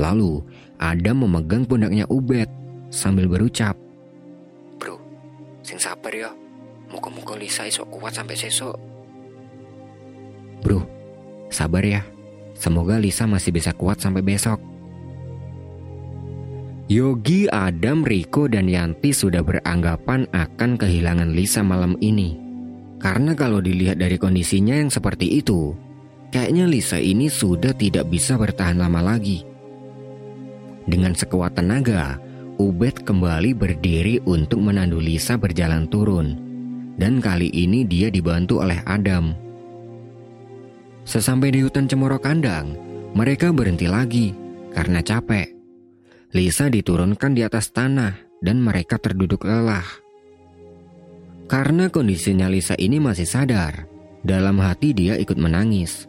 Lalu 0.00 0.40
Adam 0.80 1.28
memegang 1.28 1.68
pundaknya 1.68 2.08
Ubed 2.08 2.48
sambil 2.88 3.28
berucap. 3.28 3.76
Bro, 4.80 4.96
sing 5.60 5.76
sabar 5.76 6.08
ya. 6.16 6.32
Muka-muka 6.88 7.36
Lisa 7.36 7.68
esok 7.68 7.92
kuat 7.92 8.16
sampai 8.16 8.34
sesok. 8.34 8.74
Bro, 10.64 10.88
sabar 11.52 11.84
ya. 11.84 12.02
Semoga 12.56 12.96
Lisa 12.96 13.28
masih 13.28 13.52
bisa 13.52 13.76
kuat 13.76 14.00
sampai 14.00 14.24
besok. 14.24 14.60
Yogi, 16.90 17.46
Adam, 17.46 18.02
Riko, 18.02 18.50
dan 18.50 18.66
Yanti 18.66 19.14
sudah 19.14 19.46
beranggapan 19.46 20.26
akan 20.34 20.74
kehilangan 20.74 21.30
Lisa 21.30 21.62
malam 21.62 21.94
ini. 22.02 22.34
Karena 22.98 23.38
kalau 23.38 23.62
dilihat 23.62 24.02
dari 24.02 24.18
kondisinya 24.18 24.74
yang 24.74 24.90
seperti 24.90 25.38
itu, 25.38 25.72
kayaknya 26.30 26.66
Lisa 26.66 26.98
ini 26.98 27.26
sudah 27.26 27.74
tidak 27.74 28.08
bisa 28.08 28.38
bertahan 28.38 28.78
lama 28.78 29.02
lagi. 29.02 29.44
Dengan 30.86 31.14
sekuat 31.14 31.58
tenaga, 31.58 32.18
Ubed 32.60 33.08
kembali 33.08 33.56
berdiri 33.56 34.20
untuk 34.28 34.60
menandu 34.60 35.00
Lisa 35.00 35.40
berjalan 35.40 35.88
turun 35.88 36.50
dan 37.00 37.16
kali 37.16 37.48
ini 37.48 37.88
dia 37.88 38.12
dibantu 38.12 38.60
oleh 38.60 38.84
Adam. 38.84 39.32
Sesampai 41.08 41.48
di 41.48 41.64
hutan 41.64 41.88
cemoro 41.88 42.20
kandang, 42.20 42.76
mereka 43.16 43.48
berhenti 43.50 43.88
lagi 43.88 44.36
karena 44.76 45.00
capek. 45.00 45.48
Lisa 46.36 46.68
diturunkan 46.68 47.32
di 47.32 47.42
atas 47.42 47.72
tanah 47.72 48.14
dan 48.44 48.60
mereka 48.60 49.00
terduduk 49.00 49.48
lelah. 49.48 49.88
Karena 51.50 51.90
kondisinya 51.90 52.46
Lisa 52.46 52.78
ini 52.78 53.02
masih 53.02 53.26
sadar, 53.26 53.88
dalam 54.22 54.60
hati 54.62 54.94
dia 54.94 55.18
ikut 55.18 55.34
menangis. 55.34 56.06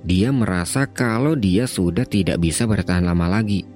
Dia 0.00 0.32
merasa 0.32 0.88
kalau 0.88 1.36
dia 1.36 1.68
sudah 1.68 2.08
tidak 2.08 2.40
bisa 2.40 2.64
bertahan 2.64 3.04
lama 3.04 3.28
lagi. 3.28 3.68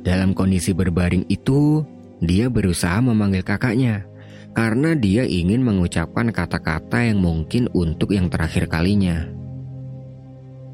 Dalam 0.00 0.32
kondisi 0.32 0.70
berbaring 0.70 1.26
itu, 1.26 1.82
dia 2.22 2.46
berusaha 2.46 3.00
memanggil 3.02 3.42
kakaknya 3.42 4.06
karena 4.54 4.94
dia 4.98 5.22
ingin 5.26 5.62
mengucapkan 5.62 6.30
kata-kata 6.34 7.10
yang 7.10 7.22
mungkin 7.22 7.66
untuk 7.74 8.14
yang 8.14 8.30
terakhir 8.30 8.66
kalinya. 8.66 9.26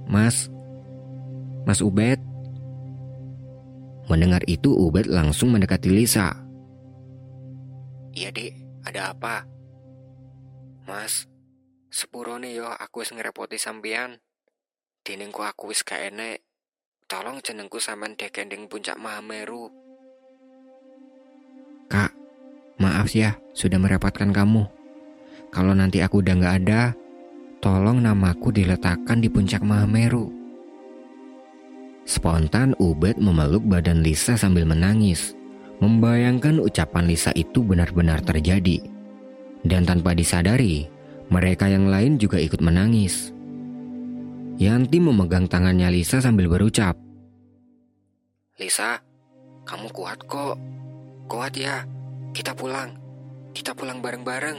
Mas, 0.06 0.48
Mas 1.66 1.82
Ubed. 1.82 2.20
Mendengar 4.06 4.46
itu 4.46 4.70
Ubed 4.70 5.10
langsung 5.10 5.50
mendekati 5.50 5.90
Lisa. 5.90 6.30
Iya 8.14 8.30
dek, 8.30 8.54
ada 8.86 9.12
apa? 9.12 9.44
Mas, 10.86 11.26
sepurone 11.90 12.54
yo 12.54 12.70
aku 12.70 13.02
ngerepoti 13.02 13.58
sampean. 13.58 14.22
Dinengku 15.06 15.46
aku 15.46 15.70
wis 15.70 15.86
gak 15.86 16.10
enek. 16.10 16.42
Tolong 17.06 17.38
jenengku 17.38 17.78
sampean 17.78 18.18
dekending 18.18 18.66
puncak 18.66 18.98
Mahameru. 18.98 19.70
Kak, 21.86 22.10
Maaf 22.82 23.14
ya, 23.14 23.38
sudah 23.54 23.78
merepotkan 23.78 24.34
kamu. 24.34 24.66
Kalau 25.54 25.78
nanti 25.78 26.02
aku 26.02 26.26
udah 26.26 26.34
gak 26.42 26.54
ada, 26.58 26.82
tolong 27.62 28.02
namaku 28.02 28.50
diletakkan 28.50 29.22
di 29.22 29.30
puncak 29.30 29.62
Mahameru. 29.62 30.26
Spontan 32.02 32.74
Ubed 32.82 33.22
memeluk 33.22 33.62
badan 33.62 34.02
Lisa 34.02 34.34
sambil 34.34 34.66
menangis, 34.66 35.38
membayangkan 35.78 36.58
ucapan 36.58 37.06
Lisa 37.06 37.30
itu 37.38 37.62
benar-benar 37.62 38.26
terjadi. 38.26 38.82
Dan 39.62 39.86
tanpa 39.86 40.18
disadari, 40.18 40.90
mereka 41.30 41.70
yang 41.70 41.86
lain 41.86 42.18
juga 42.18 42.42
ikut 42.42 42.58
menangis. 42.58 43.35
Yanti 44.56 44.98
memegang 44.98 45.48
tangannya 45.52 45.92
Lisa 45.92 46.24
sambil 46.24 46.48
berucap, 46.48 46.96
Lisa, 48.56 48.96
kamu 49.68 49.92
kuat 49.92 50.16
kok. 50.24 50.56
Kuat 51.28 51.52
ya. 51.60 51.84
Kita 52.32 52.56
pulang. 52.56 52.96
Kita 53.52 53.76
pulang 53.76 54.00
bareng-bareng. 54.00 54.58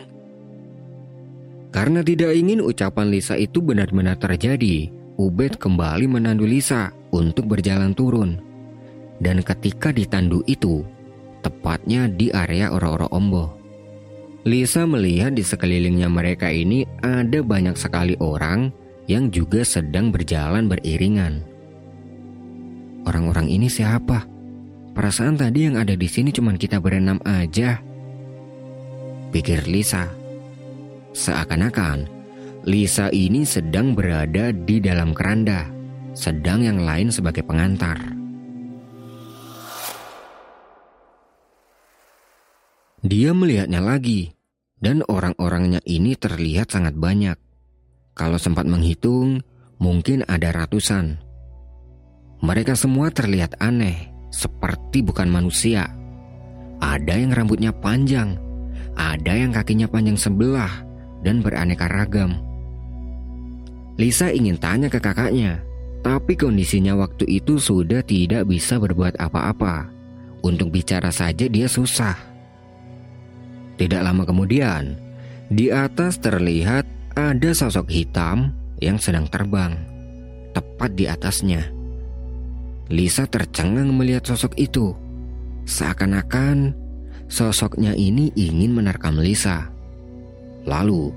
Karena 1.73 2.05
tidak 2.05 2.29
ingin 2.37 2.61
ucapan 2.61 3.09
Lisa 3.09 3.33
itu 3.41 3.57
benar-benar 3.57 4.21
terjadi, 4.21 4.93
Ubed 5.17 5.57
kembali 5.57 6.05
menandu 6.05 6.45
Lisa 6.45 6.93
untuk 7.09 7.49
berjalan 7.49 7.97
turun. 7.97 8.37
Dan 9.17 9.41
ketika 9.41 9.89
ditandu 9.89 10.45
itu, 10.45 10.85
tepatnya 11.41 12.05
di 12.05 12.29
area 12.29 12.69
Oro-Oro 12.69 13.09
Ombo. 13.09 13.57
Lisa 14.45 14.85
melihat 14.85 15.33
di 15.33 15.41
sekelilingnya 15.41 16.05
mereka 16.05 16.53
ini 16.53 16.85
ada 17.01 17.41
banyak 17.41 17.73
sekali 17.73 18.13
orang 18.21 18.69
yang 19.07 19.31
juga 19.31 19.63
sedang 19.63 20.11
berjalan 20.11 20.67
beriringan. 20.67 21.43
Orang-orang 23.07 23.47
ini 23.47 23.71
siapa? 23.71 24.27
Perasaan 24.91 25.39
tadi 25.39 25.63
yang 25.63 25.79
ada 25.79 25.95
di 25.95 26.05
sini 26.11 26.35
cuma 26.35 26.53
kita 26.59 26.83
berenam 26.83 27.23
aja. 27.23 27.79
Pikir 29.31 29.63
Lisa. 29.63 30.11
Seakan-akan 31.15 32.03
Lisa 32.67 33.07
ini 33.15 33.47
sedang 33.47 33.95
berada 33.95 34.51
di 34.51 34.83
dalam 34.83 35.15
keranda, 35.15 35.71
sedang 36.11 36.67
yang 36.67 36.83
lain 36.83 37.07
sebagai 37.07 37.47
pengantar. 37.47 37.95
Dia 43.07 43.31
melihatnya 43.31 43.79
lagi, 43.79 44.35
dan 44.83 44.99
orang-orangnya 45.07 45.79
ini 45.87 46.19
terlihat 46.19 46.75
sangat 46.75 46.99
banyak. 46.99 47.46
Kalau 48.17 48.41
sempat 48.41 48.65
menghitung, 48.65 49.45
mungkin 49.77 50.25
ada 50.25 50.50
ratusan. 50.50 51.21
Mereka 52.41 52.74
semua 52.74 53.13
terlihat 53.13 53.62
aneh, 53.62 54.09
seperti 54.33 55.05
bukan 55.05 55.29
manusia. 55.29 55.86
Ada 56.81 57.13
yang 57.13 57.29
rambutnya 57.29 57.69
panjang, 57.69 58.41
ada 58.97 59.38
yang 59.38 59.53
kakinya 59.53 59.86
panjang 59.86 60.17
sebelah 60.17 60.81
dan 61.21 61.45
beraneka 61.45 61.86
ragam. 61.86 62.41
Lisa 64.01 64.33
ingin 64.33 64.57
tanya 64.57 64.89
ke 64.89 64.97
kakaknya, 64.97 65.62
Tapi 65.97 66.39
kondisinya 66.39 66.95
waktu 66.95 67.25
itu 67.27 67.59
sudah 67.59 68.00
tidak 68.05 68.47
bisa 68.47 68.79
berbuat 68.79 69.19
apa-apa. 69.19 69.91
Untuk 70.39 70.71
bicara 70.71 71.12
saja 71.12 71.51
dia 71.51 71.67
susah. 71.67 72.15
Tidak 73.75 74.00
lama 74.00 74.24
kemudian, 74.24 74.95
di 75.51 75.67
atas 75.67 76.21
terlihat 76.21 76.88
ada 77.17 77.50
sosok 77.50 77.89
hitam 77.89 78.53
yang 78.77 79.01
sedang 79.01 79.25
terbang. 79.25 79.74
Tepat 80.53 80.93
di 80.93 81.09
atasnya. 81.09 81.65
Lisa 82.93 83.25
tercengang 83.25 83.89
melihat 83.89 84.21
sosok 84.29 84.53
itu. 84.53 84.93
Seakan-akan 85.65 86.77
sosoknya 87.25 87.97
ini 87.97 88.29
ingin 88.38 88.77
menerkam 88.77 89.17
Lisa. 89.17 89.65
Lalu, 90.69 91.09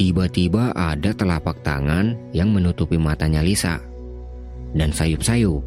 tiba-tiba 0.00 0.72
ada 0.72 1.12
telapak 1.12 1.60
tangan 1.60 2.16
yang 2.32 2.48
menutupi 2.48 2.96
matanya 2.96 3.44
Lisa. 3.44 3.76
Dan 4.72 4.88
sayup-sayup, 4.88 5.60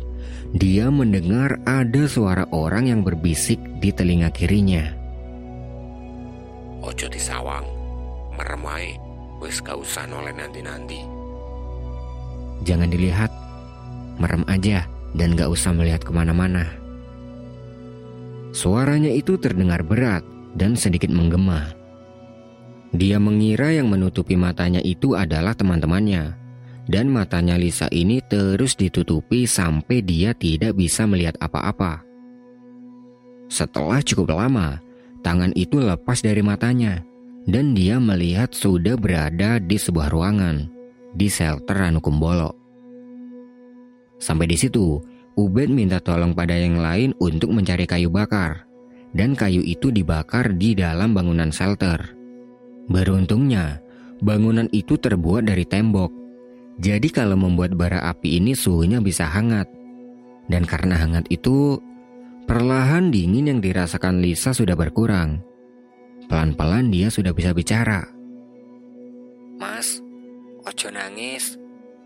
dia 0.58 0.90
mendengar 0.90 1.62
ada 1.70 2.10
suara 2.10 2.50
orang 2.50 2.90
yang 2.90 3.06
berbisik 3.06 3.62
di 3.78 3.94
telinga 3.94 4.34
kirinya. 4.34 4.98
Ojo 6.82 7.06
disawang, 7.06 7.66
meremai, 8.34 9.05
wis 9.46 9.62
gak 9.62 9.78
usah 9.78 10.10
noleh 10.10 10.34
nanti-nanti. 10.34 11.06
Jangan 12.66 12.90
dilihat, 12.90 13.30
merem 14.18 14.42
aja 14.50 14.90
dan 15.14 15.38
gak 15.38 15.54
usah 15.54 15.70
melihat 15.72 16.02
ke 16.02 16.10
mana-mana. 16.10 16.66
Suaranya 18.56 19.14
itu 19.14 19.38
terdengar 19.38 19.86
berat 19.86 20.26
dan 20.58 20.74
sedikit 20.74 21.14
menggema. 21.14 21.76
Dia 22.96 23.20
mengira 23.20 23.76
yang 23.76 23.92
menutupi 23.92 24.40
matanya 24.40 24.80
itu 24.80 25.14
adalah 25.20 25.52
teman-temannya, 25.52 26.34
dan 26.88 27.12
matanya 27.12 27.60
Lisa 27.60 27.92
ini 27.92 28.24
terus 28.24 28.74
ditutupi 28.80 29.44
sampai 29.44 30.00
dia 30.00 30.32
tidak 30.32 30.80
bisa 30.80 31.04
melihat 31.04 31.36
apa-apa. 31.44 32.02
Setelah 33.52 34.00
cukup 34.00 34.34
lama, 34.34 34.80
tangan 35.22 35.52
itu 35.60 35.84
lepas 35.84 36.24
dari 36.24 36.40
matanya, 36.40 37.04
dan 37.46 37.78
dia 37.78 38.02
melihat 38.02 38.54
sudah 38.54 38.98
berada 38.98 39.62
di 39.62 39.78
sebuah 39.78 40.10
ruangan 40.10 40.66
di 41.14 41.30
shelter 41.30 41.78
Ranukumbolo. 41.78 42.52
Sampai 44.18 44.50
di 44.50 44.58
situ, 44.58 45.00
Ubed 45.36 45.68
minta 45.68 46.00
tolong 46.00 46.32
pada 46.32 46.56
yang 46.56 46.80
lain 46.80 47.12
untuk 47.20 47.52
mencari 47.52 47.84
kayu 47.84 48.08
bakar, 48.08 48.64
dan 49.12 49.36
kayu 49.36 49.60
itu 49.60 49.92
dibakar 49.92 50.56
di 50.56 50.72
dalam 50.72 51.12
bangunan 51.12 51.52
shelter. 51.52 52.00
Beruntungnya, 52.88 53.84
bangunan 54.24 54.72
itu 54.72 54.96
terbuat 54.96 55.44
dari 55.44 55.68
tembok, 55.68 56.08
jadi 56.80 57.08
kalau 57.08 57.40
membuat 57.40 57.76
bara 57.76 58.04
api 58.12 58.40
ini 58.40 58.52
suhunya 58.56 59.00
bisa 59.00 59.28
hangat. 59.28 59.68
Dan 60.52 60.68
karena 60.68 61.00
hangat 61.00 61.28
itu, 61.32 61.80
perlahan 62.48 63.10
dingin 63.10 63.52
yang 63.52 63.60
dirasakan 63.64 64.20
Lisa 64.20 64.52
sudah 64.52 64.76
berkurang. 64.76 65.40
Pelan-pelan 66.26 66.90
dia 66.90 67.14
sudah 67.14 67.32
bisa 67.32 67.54
bicara. 67.54 68.06
Mas, 69.62 70.02
ojo 70.66 70.88
nangis. 70.92 71.56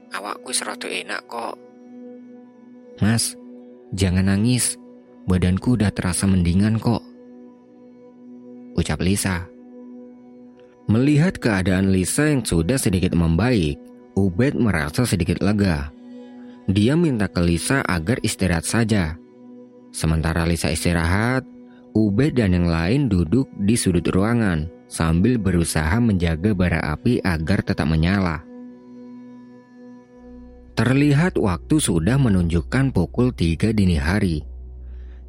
Awakku 0.10 0.50
seroto 0.50 0.90
enak 0.90 1.22
kok. 1.30 1.56
Mas, 3.00 3.38
jangan 3.94 4.28
nangis. 4.28 4.76
Badanku 5.30 5.78
udah 5.78 5.94
terasa 5.94 6.26
mendingan 6.26 6.82
kok. 6.82 7.06
Ucap 8.74 9.00
Lisa. 9.06 9.46
Melihat 10.90 11.38
keadaan 11.38 11.94
Lisa 11.94 12.34
yang 12.34 12.42
sudah 12.42 12.82
sedikit 12.82 13.14
membaik, 13.14 13.78
Ubed 14.18 14.58
merasa 14.58 15.06
sedikit 15.06 15.38
lega. 15.40 15.94
Dia 16.66 16.98
minta 16.98 17.30
ke 17.30 17.40
Lisa 17.46 17.86
agar 17.86 18.18
istirahat 18.26 18.66
saja. 18.66 19.14
Sementara 19.94 20.50
Lisa 20.50 20.74
istirahat, 20.74 21.46
Ubed 21.98 22.38
dan 22.38 22.54
yang 22.54 22.70
lain 22.70 23.10
duduk 23.10 23.50
di 23.66 23.74
sudut 23.74 24.06
ruangan 24.14 24.70
sambil 24.86 25.42
berusaha 25.42 25.98
menjaga 25.98 26.54
bara 26.54 26.82
api 26.94 27.22
agar 27.26 27.66
tetap 27.66 27.90
menyala. 27.90 28.46
Terlihat 30.78 31.36
waktu 31.36 31.76
sudah 31.82 32.16
menunjukkan 32.16 32.96
pukul 32.96 33.36
3 33.36 33.76
dini 33.76 34.00
hari. 34.00 34.46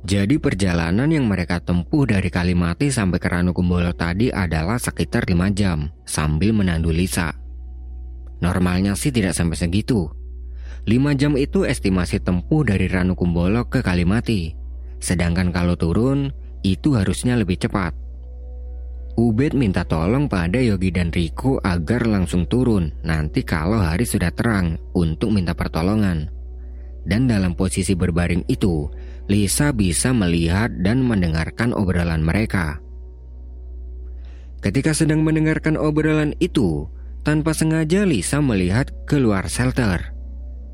Jadi 0.00 0.40
perjalanan 0.40 1.10
yang 1.12 1.28
mereka 1.28 1.60
tempuh 1.60 2.08
dari 2.08 2.32
Kalimati 2.32 2.88
sampai 2.88 3.20
ke 3.20 3.28
Ranukumbolo 3.28 3.92
tadi 3.92 4.32
adalah 4.32 4.80
sekitar 4.80 5.28
5 5.28 5.52
jam 5.52 5.92
sambil 6.08 6.56
menandu 6.56 6.88
Lisa. 6.88 7.36
Normalnya 8.40 8.96
sih 8.96 9.12
tidak 9.12 9.36
sampai 9.36 9.58
segitu. 9.58 10.08
5 10.88 11.18
jam 11.20 11.36
itu 11.36 11.68
estimasi 11.68 12.22
tempuh 12.24 12.64
dari 12.64 12.88
Ranukumbolo 12.88 13.68
ke 13.68 13.84
Kalimati. 13.84 14.56
Sedangkan 15.00 15.52
kalau 15.52 15.76
turun, 15.76 16.32
itu 16.62 16.96
harusnya 16.96 17.36
lebih 17.38 17.60
cepat. 17.60 17.92
Ubed 19.18 19.52
minta 19.52 19.84
tolong 19.84 20.30
pada 20.30 20.56
Yogi 20.62 20.94
dan 20.94 21.12
Riko 21.12 21.60
agar 21.60 22.06
langsung 22.06 22.46
turun 22.48 22.94
nanti 23.04 23.44
kalau 23.44 23.76
hari 23.76 24.08
sudah 24.08 24.32
terang 24.32 24.78
untuk 24.96 25.34
minta 25.34 25.52
pertolongan. 25.52 26.30
Dan 27.04 27.26
dalam 27.26 27.56
posisi 27.56 27.96
berbaring 27.96 28.48
itu, 28.48 28.88
Lisa 29.28 29.72
bisa 29.72 30.12
melihat 30.12 30.72
dan 30.80 31.04
mendengarkan 31.04 31.72
obrolan 31.72 32.20
mereka. 32.20 32.80
Ketika 34.60 34.92
sedang 34.92 35.24
mendengarkan 35.24 35.80
obrolan 35.80 36.36
itu, 36.38 36.84
tanpa 37.24 37.56
sengaja 37.56 38.04
Lisa 38.04 38.44
melihat 38.44 38.92
keluar 39.08 39.48
shelter. 39.48 40.12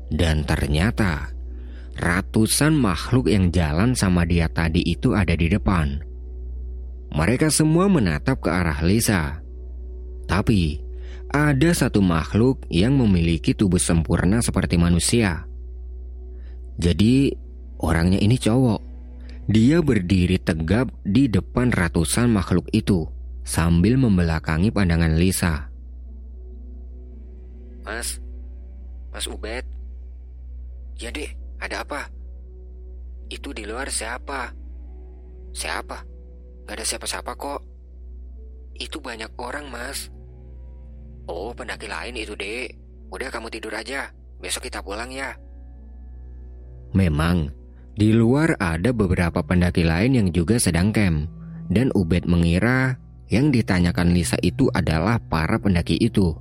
Dan 0.07 0.43
ternyata 0.47 1.35
ratusan 1.97 2.77
makhluk 2.77 3.27
yang 3.27 3.49
jalan 3.49 3.97
sama 3.97 4.23
dia 4.23 4.45
tadi 4.47 4.85
itu 4.85 5.17
ada 5.17 5.33
di 5.33 5.49
depan. 5.49 5.99
Mereka 7.11 7.49
semua 7.49 7.89
menatap 7.89 8.45
ke 8.45 8.49
arah 8.51 8.79
Lisa. 8.85 9.41
Tapi, 10.27 10.83
ada 11.31 11.71
satu 11.71 12.03
makhluk 12.03 12.67
yang 12.69 12.95
memiliki 12.95 13.55
tubuh 13.55 13.79
sempurna 13.79 14.43
seperti 14.43 14.75
manusia. 14.77 15.47
Jadi, 16.77 17.33
orangnya 17.79 18.19
ini 18.21 18.37
cowok. 18.37 18.81
Dia 19.47 19.79
berdiri 19.79 20.37
tegap 20.43 20.91
di 21.07 21.31
depan 21.31 21.71
ratusan 21.71 22.27
makhluk 22.27 22.67
itu 22.75 23.07
sambil 23.47 23.95
membelakangi 23.95 24.75
pandangan 24.75 25.15
Lisa. 25.15 25.71
Mas, 27.87 28.19
Mas 29.15 29.23
Ubed. 29.31 29.63
Ya 30.99 31.13
dek, 31.13 31.39
ada 31.57 31.83
apa? 31.83 32.01
Itu 33.27 33.51
di 33.51 33.65
luar 33.65 33.89
siapa? 33.89 34.53
Siapa? 35.51 35.97
Gak 36.67 36.75
ada 36.77 36.85
siapa-siapa 36.85 37.31
kok. 37.33 37.61
Itu 38.77 39.01
banyak 39.01 39.35
orang, 39.41 39.67
Mas. 39.73 40.13
Oh, 41.27 41.51
pendaki 41.51 41.89
lain 41.89 42.15
itu, 42.15 42.37
Dek. 42.37 42.77
Udah 43.09 43.31
kamu 43.33 43.49
tidur 43.51 43.73
aja. 43.73 44.13
Besok 44.37 44.69
kita 44.69 44.85
pulang 44.85 45.09
ya. 45.09 45.33
Memang, 46.93 47.51
di 47.97 48.13
luar 48.13 48.55
ada 48.61 48.93
beberapa 48.93 49.41
pendaki 49.41 49.81
lain 49.81 50.13
yang 50.13 50.27
juga 50.29 50.61
sedang 50.61 50.93
camp. 50.93 51.27
Dan 51.67 51.91
Ubed 51.97 52.23
mengira 52.29 52.95
yang 53.27 53.51
ditanyakan 53.51 54.15
Lisa 54.15 54.39
itu 54.39 54.71
adalah 54.71 55.19
para 55.19 55.59
pendaki 55.59 55.99
itu. 55.99 56.31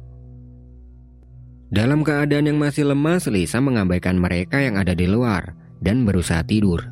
Dalam 1.67 2.07
keadaan 2.07 2.47
yang 2.47 2.59
masih 2.63 2.87
lemas, 2.87 3.27
Lisa 3.27 3.59
mengabaikan 3.59 4.17
mereka 4.17 4.63
yang 4.63 4.79
ada 4.79 4.95
di 4.95 5.11
luar 5.11 5.55
dan 5.83 6.07
berusaha 6.07 6.47
tidur. 6.47 6.83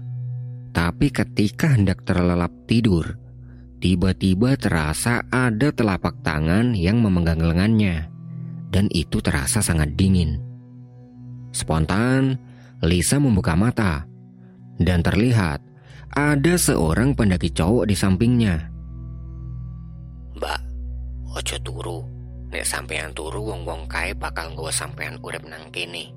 Tapi 0.75 1.15
ketika 1.15 1.71
hendak 1.71 2.03
terlelap 2.03 2.51
tidur, 2.67 3.15
Tiba-tiba 3.85 4.57
terasa 4.57 5.29
ada 5.29 5.69
telapak 5.69 6.25
tangan 6.25 6.73
yang 6.73 7.05
memegang 7.05 7.37
lengannya, 7.37 8.09
dan 8.73 8.89
itu 8.97 9.21
terasa 9.21 9.61
sangat 9.61 9.93
dingin. 9.93 10.41
Spontan, 11.53 12.41
Lisa 12.81 13.21
membuka 13.21 13.53
mata, 13.53 14.09
dan 14.81 15.05
terlihat 15.05 15.61
ada 16.17 16.55
seorang 16.57 17.13
pendaki 17.13 17.53
cowok 17.53 17.85
di 17.85 17.93
sampingnya. 17.93 18.73
Mbak, 20.41 20.61
ojo 21.37 21.57
turu. 21.61 22.14
Nek 22.55 22.63
sampean 22.63 23.11
turu 23.11 23.51
wong-wong 23.51 23.91
kae 23.91 24.15
bakal 24.15 24.55
nggawa 24.55 24.71
sampean 24.71 25.19
urip 25.27 25.43
nang 25.43 25.75
kene. 25.75 26.15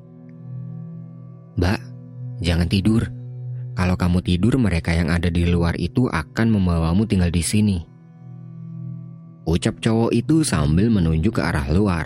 Mbak, 1.58 1.82
jangan 2.46 2.70
tidur. 2.70 3.10
Kalau 3.74 3.98
kamu 3.98 4.22
tidur, 4.22 4.54
mereka 4.62 4.94
yang 4.94 5.10
ada 5.10 5.34
di 5.34 5.50
luar 5.50 5.74
itu 5.82 6.06
akan 6.06 6.54
membawamu 6.54 7.10
tinggal 7.10 7.34
di 7.34 7.42
sini. 7.42 7.78
Ucap 9.50 9.82
cowok 9.82 10.14
itu 10.14 10.46
sambil 10.46 10.94
menunjuk 10.94 11.38
ke 11.38 11.42
arah 11.42 11.66
luar. 11.74 12.06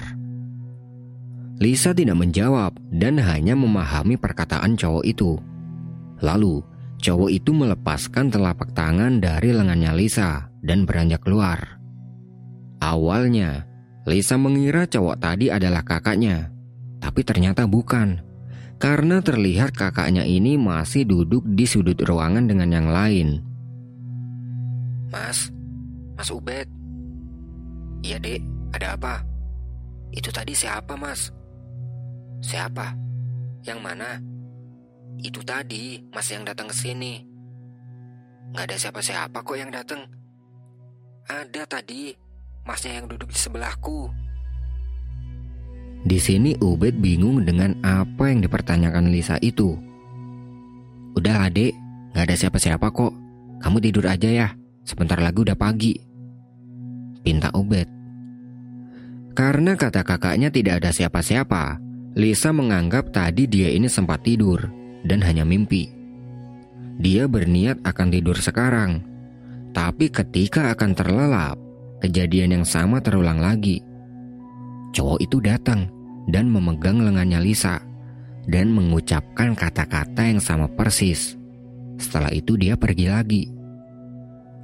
Lisa 1.59 1.91
tidak 1.91 2.15
menjawab 2.15 2.71
dan 2.87 3.19
hanya 3.19 3.51
memahami 3.51 4.15
perkataan 4.15 4.79
cowok 4.79 5.03
itu. 5.03 5.35
Lalu, 6.23 6.63
cowok 7.03 7.29
itu 7.35 7.51
melepaskan 7.51 8.31
telapak 8.31 8.71
tangan 8.71 9.19
dari 9.19 9.51
lengannya 9.51 9.91
Lisa 9.91 10.47
dan 10.63 10.87
beranjak 10.87 11.19
keluar. 11.19 11.81
Awalnya, 12.79 13.70
Lisa 14.09 14.35
mengira 14.37 14.89
cowok 14.89 15.17
tadi 15.21 15.53
adalah 15.53 15.85
kakaknya, 15.85 16.49
tapi 16.97 17.21
ternyata 17.21 17.69
bukan 17.69 18.31
karena 18.81 19.21
terlihat 19.21 19.77
kakaknya 19.77 20.25
ini 20.25 20.57
masih 20.57 21.05
duduk 21.05 21.45
di 21.45 21.69
sudut 21.69 22.01
ruangan 22.01 22.49
dengan 22.49 22.69
yang 22.73 22.89
lain. 22.89 23.45
Mas, 25.13 25.53
Mas 26.17 26.33
Ubed. 26.33 26.65
Iya 28.01 28.17
dek, 28.17 28.41
ada 28.73 28.97
apa? 28.97 29.21
Itu 30.09 30.33
tadi 30.33 30.57
siapa 30.57 30.97
mas? 30.97 31.29
Siapa? 32.41 32.97
Yang 33.61 33.79
mana? 33.85 34.17
Itu 35.21 35.45
tadi 35.45 36.01
mas 36.09 36.25
yang 36.33 36.41
datang 36.41 36.65
ke 36.65 36.73
sini. 36.73 37.21
Gak 38.57 38.65
ada 38.65 38.77
siapa-siapa 38.81 39.37
kok 39.45 39.57
yang 39.61 39.69
datang. 39.69 40.01
Ada 41.29 41.69
tadi, 41.69 42.11
masnya 42.65 43.02
yang 43.02 43.08
duduk 43.10 43.30
di 43.32 43.39
sebelahku. 43.39 44.12
Di 46.02 46.17
sini 46.17 46.58
Ubed 46.58 46.97
bingung 46.97 47.45
dengan 47.45 47.78
apa 47.86 48.34
yang 48.34 48.41
dipertanyakan 48.41 49.13
Lisa 49.13 49.38
itu. 49.38 49.78
Udah 51.13 51.45
adik, 51.45 51.78
gak 52.17 52.26
ada 52.26 52.36
siapa-siapa 52.38 52.89
kok. 52.89 53.13
Kamu 53.62 53.78
tidur 53.78 54.10
aja 54.10 54.30
ya, 54.30 54.47
sebentar 54.82 55.21
lagi 55.21 55.45
udah 55.45 55.54
pagi. 55.54 55.93
Pinta 57.21 57.54
Ubed. 57.54 57.86
Karena 59.38 59.78
kata 59.78 60.02
kakaknya 60.02 60.50
tidak 60.50 60.82
ada 60.82 60.89
siapa-siapa, 60.89 61.78
Lisa 62.17 62.50
menganggap 62.52 63.13
tadi 63.13 63.45
dia 63.45 63.69
ini 63.71 63.88
sempat 63.88 64.26
tidur 64.26 64.67
dan 65.06 65.21
hanya 65.21 65.45
mimpi. 65.45 65.88
Dia 67.00 67.30
berniat 67.30 67.86
akan 67.86 68.08
tidur 68.12 68.36
sekarang, 68.36 69.06
tapi 69.71 70.12
ketika 70.12 70.76
akan 70.76 70.91
terlelap, 70.91 71.56
kejadian 72.01 72.59
yang 72.61 72.65
sama 72.65 72.99
terulang 72.99 73.37
lagi. 73.37 73.79
Cowok 74.91 75.19
itu 75.23 75.37
datang 75.39 75.87
dan 76.27 76.51
memegang 76.51 76.99
lengannya 76.99 77.39
Lisa 77.39 77.79
dan 78.49 78.73
mengucapkan 78.73 79.53
kata-kata 79.53 80.21
yang 80.25 80.41
sama 80.41 80.65
persis. 80.67 81.37
Setelah 82.01 82.33
itu 82.33 82.57
dia 82.57 82.73
pergi 82.73 83.07
lagi. 83.07 83.43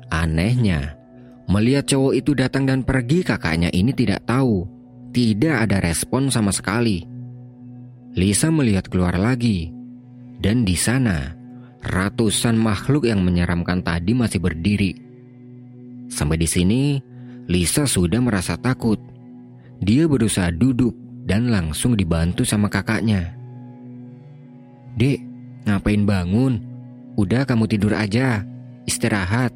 Anehnya, 0.09 0.97
melihat 1.45 1.85
cowok 1.85 2.13
itu 2.17 2.31
datang 2.33 2.65
dan 2.65 2.81
pergi 2.81 3.21
kakaknya 3.21 3.69
ini 3.71 3.93
tidak 3.93 4.25
tahu. 4.25 4.65
Tidak 5.13 5.55
ada 5.65 5.81
respon 5.81 6.29
sama 6.29 6.53
sekali. 6.53 7.01
Lisa 8.17 8.49
melihat 8.49 8.89
keluar 8.89 9.17
lagi. 9.17 9.69
Dan 10.37 10.61
di 10.61 10.77
sana, 10.77 11.33
ratusan 11.81 12.53
makhluk 12.57 13.09
yang 13.09 13.25
menyeramkan 13.25 13.81
tadi 13.81 14.13
masih 14.13 14.41
berdiri. 14.41 14.93
Sampai 16.09 16.37
di 16.37 16.45
sini, 16.45 17.01
Lisa 17.47 17.87
sudah 17.87 18.19
merasa 18.19 18.59
takut 18.59 18.99
dia 19.77 20.09
berusaha 20.09 20.49
duduk 20.49 20.93
dan 21.27 21.53
langsung 21.53 21.93
dibantu 21.93 22.41
sama 22.41 22.65
kakaknya. 22.71 23.37
Dek, 24.97 25.21
ngapain 25.69 26.01
bangun? 26.07 26.57
Udah 27.17 27.45
kamu 27.45 27.69
tidur 27.69 27.93
aja, 27.93 28.41
istirahat. 28.89 29.53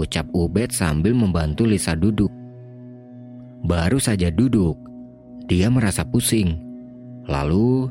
Ucap 0.00 0.26
Ubed 0.32 0.72
sambil 0.72 1.12
membantu 1.12 1.68
Lisa 1.68 1.92
duduk. 1.92 2.32
Baru 3.64 4.00
saja 4.00 4.32
duduk, 4.32 4.76
dia 5.48 5.68
merasa 5.68 6.04
pusing. 6.04 6.60
Lalu 7.28 7.88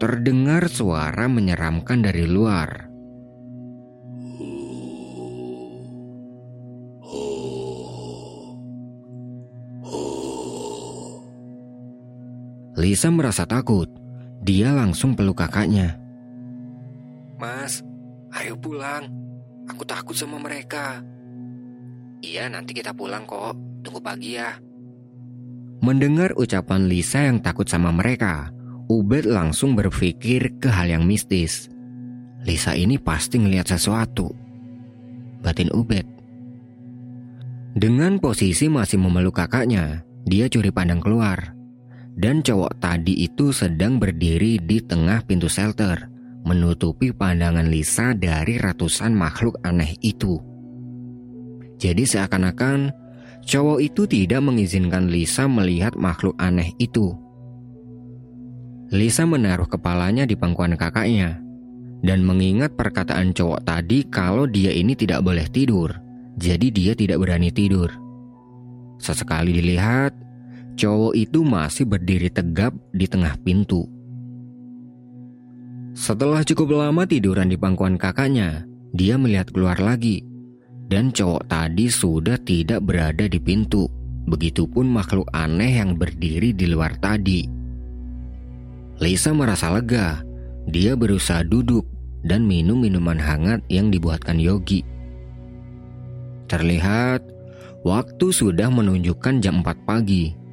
terdengar 0.00 0.68
suara 0.68 1.28
menyeramkan 1.28 2.00
dari 2.04 2.24
luar. 2.28 2.92
Lisa 12.74 13.06
merasa 13.06 13.46
takut. 13.46 13.86
Dia 14.42 14.74
langsung 14.74 15.14
peluk 15.14 15.38
kakaknya. 15.38 15.94
Mas, 17.38 17.86
ayo 18.34 18.58
pulang. 18.58 19.06
Aku 19.70 19.86
takut 19.86 20.18
sama 20.18 20.42
mereka. 20.42 20.98
Iya, 22.18 22.50
nanti 22.50 22.74
kita 22.74 22.90
pulang 22.90 23.30
kok. 23.30 23.54
Tunggu 23.86 24.02
pagi 24.02 24.34
ya. 24.34 24.58
Mendengar 25.86 26.34
ucapan 26.34 26.90
Lisa 26.90 27.22
yang 27.30 27.38
takut 27.38 27.70
sama 27.70 27.94
mereka, 27.94 28.50
Ubed 28.90 29.28
langsung 29.28 29.78
berpikir 29.78 30.58
ke 30.58 30.66
hal 30.66 30.90
yang 30.90 31.06
mistis. 31.06 31.70
Lisa 32.42 32.74
ini 32.74 32.98
pasti 32.98 33.38
ngelihat 33.38 33.70
sesuatu. 33.70 34.34
Batin 35.46 35.70
Ubed. 35.70 36.04
Dengan 37.78 38.18
posisi 38.18 38.66
masih 38.66 38.98
memeluk 38.98 39.38
kakaknya, 39.38 40.02
dia 40.26 40.48
curi 40.50 40.72
pandang 40.72 41.00
keluar 41.00 41.54
dan 42.14 42.40
cowok 42.46 42.78
tadi 42.78 43.26
itu 43.26 43.50
sedang 43.50 43.98
berdiri 43.98 44.62
di 44.62 44.78
tengah 44.78 45.26
pintu 45.26 45.50
shelter, 45.50 46.06
menutupi 46.46 47.10
pandangan 47.10 47.66
Lisa 47.66 48.14
dari 48.14 48.58
ratusan 48.58 49.10
makhluk 49.10 49.58
aneh 49.66 49.98
itu. 49.98 50.38
Jadi 51.78 52.06
seakan-akan 52.06 52.94
cowok 53.42 53.78
itu 53.82 54.06
tidak 54.06 54.40
mengizinkan 54.46 55.10
Lisa 55.10 55.50
melihat 55.50 55.98
makhluk 55.98 56.38
aneh 56.38 56.70
itu. 56.78 57.12
Lisa 58.94 59.26
menaruh 59.26 59.66
kepalanya 59.66 60.22
di 60.22 60.38
pangkuan 60.38 60.78
kakaknya 60.78 61.42
dan 62.06 62.22
mengingat 62.22 62.78
perkataan 62.78 63.34
cowok 63.34 63.66
tadi 63.66 64.06
kalau 64.06 64.46
dia 64.46 64.70
ini 64.70 64.94
tidak 64.94 65.24
boleh 65.26 65.50
tidur, 65.50 65.90
jadi 66.38 66.70
dia 66.70 66.92
tidak 66.94 67.18
berani 67.18 67.50
tidur. 67.50 67.90
Sesekali 69.02 69.50
dilihat, 69.50 70.14
Cowok 70.74 71.14
itu 71.14 71.46
masih 71.46 71.86
berdiri 71.86 72.26
tegap 72.26 72.74
di 72.90 73.06
tengah 73.06 73.38
pintu. 73.46 73.86
Setelah 75.94 76.42
cukup 76.42 76.74
lama 76.74 77.06
tiduran 77.06 77.46
di 77.46 77.54
pangkuan 77.54 77.94
kakaknya, 77.94 78.66
dia 78.90 79.14
melihat 79.14 79.54
keluar 79.54 79.78
lagi. 79.78 80.26
Dan 80.90 81.14
cowok 81.14 81.46
tadi 81.46 81.86
sudah 81.86 82.34
tidak 82.42 82.82
berada 82.82 83.30
di 83.30 83.38
pintu. 83.38 83.86
Begitupun 84.26 84.90
makhluk 84.90 85.30
aneh 85.30 85.78
yang 85.78 85.94
berdiri 85.94 86.50
di 86.50 86.66
luar 86.66 86.98
tadi. 86.98 87.46
Lisa 88.98 89.30
merasa 89.30 89.70
lega. 89.70 90.26
Dia 90.66 90.98
berusaha 90.98 91.46
duduk 91.46 91.86
dan 92.26 92.42
minum 92.42 92.82
minuman 92.82 93.20
hangat 93.20 93.62
yang 93.70 93.94
dibuatkan 93.94 94.42
Yogi. 94.42 94.82
Terlihat 96.50 97.22
waktu 97.86 98.26
sudah 98.32 98.72
menunjukkan 98.72 99.38
jam 99.44 99.60
4 99.62 99.86
pagi 99.86 100.43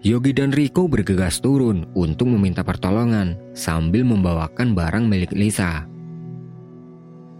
Yogi 0.00 0.32
dan 0.32 0.48
Riko 0.48 0.88
bergegas 0.88 1.44
turun 1.44 1.84
untuk 1.92 2.32
meminta 2.32 2.64
pertolongan 2.64 3.36
sambil 3.52 4.00
membawakan 4.08 4.72
barang 4.72 5.04
milik 5.04 5.36
Lisa. 5.36 5.84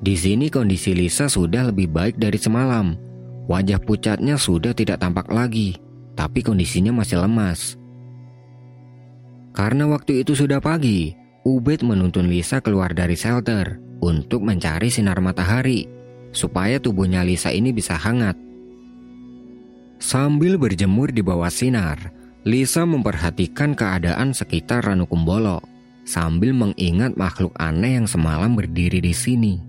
Di 0.05 0.13
sini 0.13 0.53
kondisi 0.53 0.93
Lisa 0.93 1.33
sudah 1.33 1.73
lebih 1.73 1.89
baik 1.89 2.21
dari 2.21 2.37
semalam. 2.37 3.01
Wajah 3.49 3.81
pucatnya 3.81 4.37
sudah 4.37 4.77
tidak 4.77 5.01
tampak 5.01 5.33
lagi, 5.33 5.81
tapi 6.13 6.45
kondisinya 6.45 6.93
masih 6.93 7.25
lemas. 7.25 7.81
Karena 9.57 9.89
waktu 9.89 10.21
itu 10.21 10.37
sudah 10.37 10.61
pagi, 10.61 11.17
Ubed 11.49 11.81
menuntun 11.81 12.29
Lisa 12.29 12.61
keluar 12.61 12.93
dari 12.93 13.17
shelter 13.17 13.81
untuk 14.05 14.45
mencari 14.45 14.93
sinar 14.93 15.17
matahari 15.25 15.89
supaya 16.37 16.77
tubuhnya 16.77 17.25
Lisa 17.25 17.49
ini 17.57 17.73
bisa 17.73 17.97
hangat. 17.97 18.37
Sambil 19.97 20.61
berjemur 20.61 21.09
di 21.09 21.25
bawah 21.25 21.49
sinar, 21.49 22.20
Lisa 22.41 22.89
memperhatikan 22.89 23.77
keadaan 23.77 24.33
sekitar 24.33 24.89
Ranukumbolo 24.89 25.61
sambil 26.09 26.57
mengingat 26.57 27.13
makhluk 27.21 27.53
aneh 27.61 28.01
yang 28.01 28.09
semalam 28.09 28.57
berdiri 28.57 29.05
di 29.05 29.13
sini. 29.13 29.61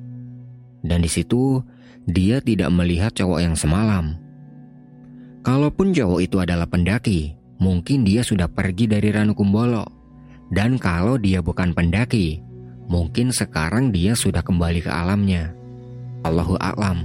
Dan 0.79 1.03
di 1.03 1.11
situ 1.11 1.59
dia 2.07 2.39
tidak 2.39 2.71
melihat 2.71 3.11
cowok 3.11 3.39
yang 3.43 3.55
semalam. 3.59 4.15
Kalaupun 5.43 5.91
cowok 5.91 6.19
itu 6.23 6.37
adalah 6.39 6.63
pendaki, 6.63 7.35
mungkin 7.59 8.07
dia 8.07 8.23
sudah 8.23 8.47
pergi 8.47 8.87
dari 8.87 9.11
Ranukumbolo. 9.11 9.83
Dan 10.47 10.79
kalau 10.79 11.19
dia 11.19 11.43
bukan 11.43 11.75
pendaki, 11.75 12.39
mungkin 12.87 13.35
sekarang 13.35 13.91
dia 13.91 14.15
sudah 14.15 14.39
kembali 14.39 14.79
ke 14.79 14.91
alamnya. 14.91 15.51
Allahu 16.23 16.55
a'lam. 16.55 17.03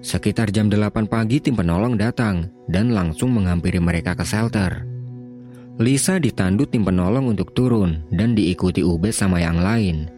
Sekitar 0.00 0.48
jam 0.48 0.72
8 0.72 1.12
pagi 1.12 1.44
tim 1.44 1.52
penolong 1.52 2.00
datang 2.00 2.48
dan 2.72 2.96
langsung 2.96 3.36
menghampiri 3.36 3.76
mereka 3.76 4.16
ke 4.16 4.24
shelter. 4.24 4.88
Lisa 5.76 6.16
ditandu 6.16 6.64
tim 6.64 6.88
penolong 6.88 7.28
untuk 7.36 7.52
turun 7.52 8.00
dan 8.08 8.32
diikuti 8.32 8.80
Ubed 8.80 9.12
sama 9.12 9.44
yang 9.44 9.60
lain. 9.60 10.08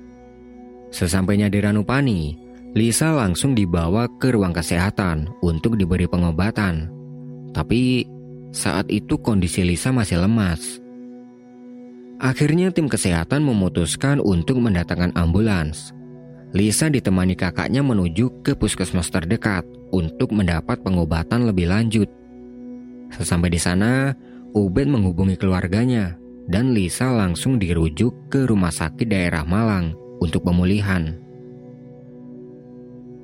Sesampainya 0.95 1.51
di 1.51 1.59
Ranupani, 1.59 2.39
Lisa 2.79 3.11
langsung 3.11 3.59
dibawa 3.59 4.07
ke 4.23 4.31
ruang 4.31 4.55
kesehatan 4.55 5.27
untuk 5.43 5.75
diberi 5.75 6.07
pengobatan. 6.07 6.87
Tapi 7.51 8.07
saat 8.55 8.87
itu 8.87 9.19
kondisi 9.19 9.67
Lisa 9.67 9.91
masih 9.91 10.23
lemas. 10.23 10.79
Akhirnya 12.23 12.71
tim 12.71 12.87
kesehatan 12.87 13.43
memutuskan 13.43 14.23
untuk 14.23 14.63
mendatangkan 14.63 15.11
ambulans 15.19 15.91
Lisa 16.53 16.93
ditemani 16.93 17.33
kakaknya 17.33 17.81
menuju 17.81 18.45
ke 18.45 18.53
puskesmas 18.53 19.09
terdekat 19.09 19.65
untuk 19.89 20.37
mendapat 20.37 20.85
pengobatan 20.85 21.49
lebih 21.49 21.73
lanjut. 21.73 22.09
Sesampai 23.13 23.49
di 23.49 23.61
sana, 23.61 24.13
Ubed 24.53 24.85
menghubungi 24.85 25.41
keluarganya 25.41 26.21
dan 26.45 26.77
Lisa 26.77 27.09
langsung 27.09 27.57
dirujuk 27.57 28.29
ke 28.29 28.45
rumah 28.45 28.69
sakit 28.69 29.09
daerah 29.09 29.49
Malang 29.49 29.97
untuk 30.21 30.45
pemulihan. 30.45 31.17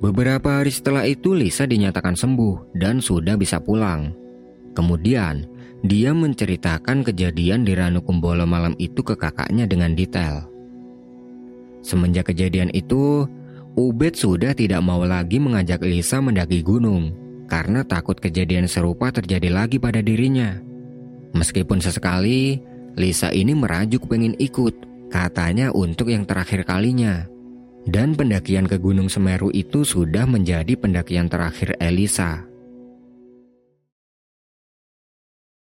Beberapa 0.01 0.63
hari 0.63 0.73
setelah 0.73 1.05
itu 1.05 1.37
Lisa 1.37 1.69
dinyatakan 1.69 2.17
sembuh 2.17 2.73
dan 2.73 2.97
sudah 2.97 3.37
bisa 3.37 3.61
pulang. 3.61 4.09
Kemudian, 4.73 5.45
dia 5.85 6.17
menceritakan 6.17 7.05
kejadian 7.05 7.61
di 7.61 7.77
Ranukumbolo 7.77 8.49
malam 8.49 8.73
itu 8.81 9.05
ke 9.05 9.13
kakaknya 9.13 9.69
dengan 9.69 9.93
detail. 9.93 10.58
Semenjak 11.79 12.33
kejadian 12.33 12.73
itu, 12.75 13.27
Ubed 13.79 14.17
sudah 14.17 14.51
tidak 14.51 14.83
mau 14.83 15.05
lagi 15.07 15.39
mengajak 15.39 15.85
Lisa 15.85 16.19
mendaki 16.19 16.59
gunung 16.59 17.15
karena 17.47 17.85
takut 17.85 18.19
kejadian 18.19 18.67
serupa 18.67 19.09
terjadi 19.13 19.47
lagi 19.47 19.79
pada 19.79 20.03
dirinya. 20.03 20.59
Meskipun 21.31 21.79
sesekali, 21.79 22.59
Lisa 22.97 23.29
ini 23.29 23.53
merajuk 23.53 24.09
pengen 24.09 24.33
ikut, 24.41 24.73
katanya 25.13 25.69
untuk 25.71 26.09
yang 26.09 26.25
terakhir 26.25 26.65
kalinya. 26.65 27.29
Dan 27.87 28.13
pendakian 28.13 28.67
ke 28.67 28.75
Gunung 28.77 29.07
Semeru 29.07 29.49
itu 29.49 29.87
sudah 29.87 30.27
menjadi 30.27 30.75
pendakian 30.75 31.31
terakhir 31.31 31.79
Elisa. 31.79 32.48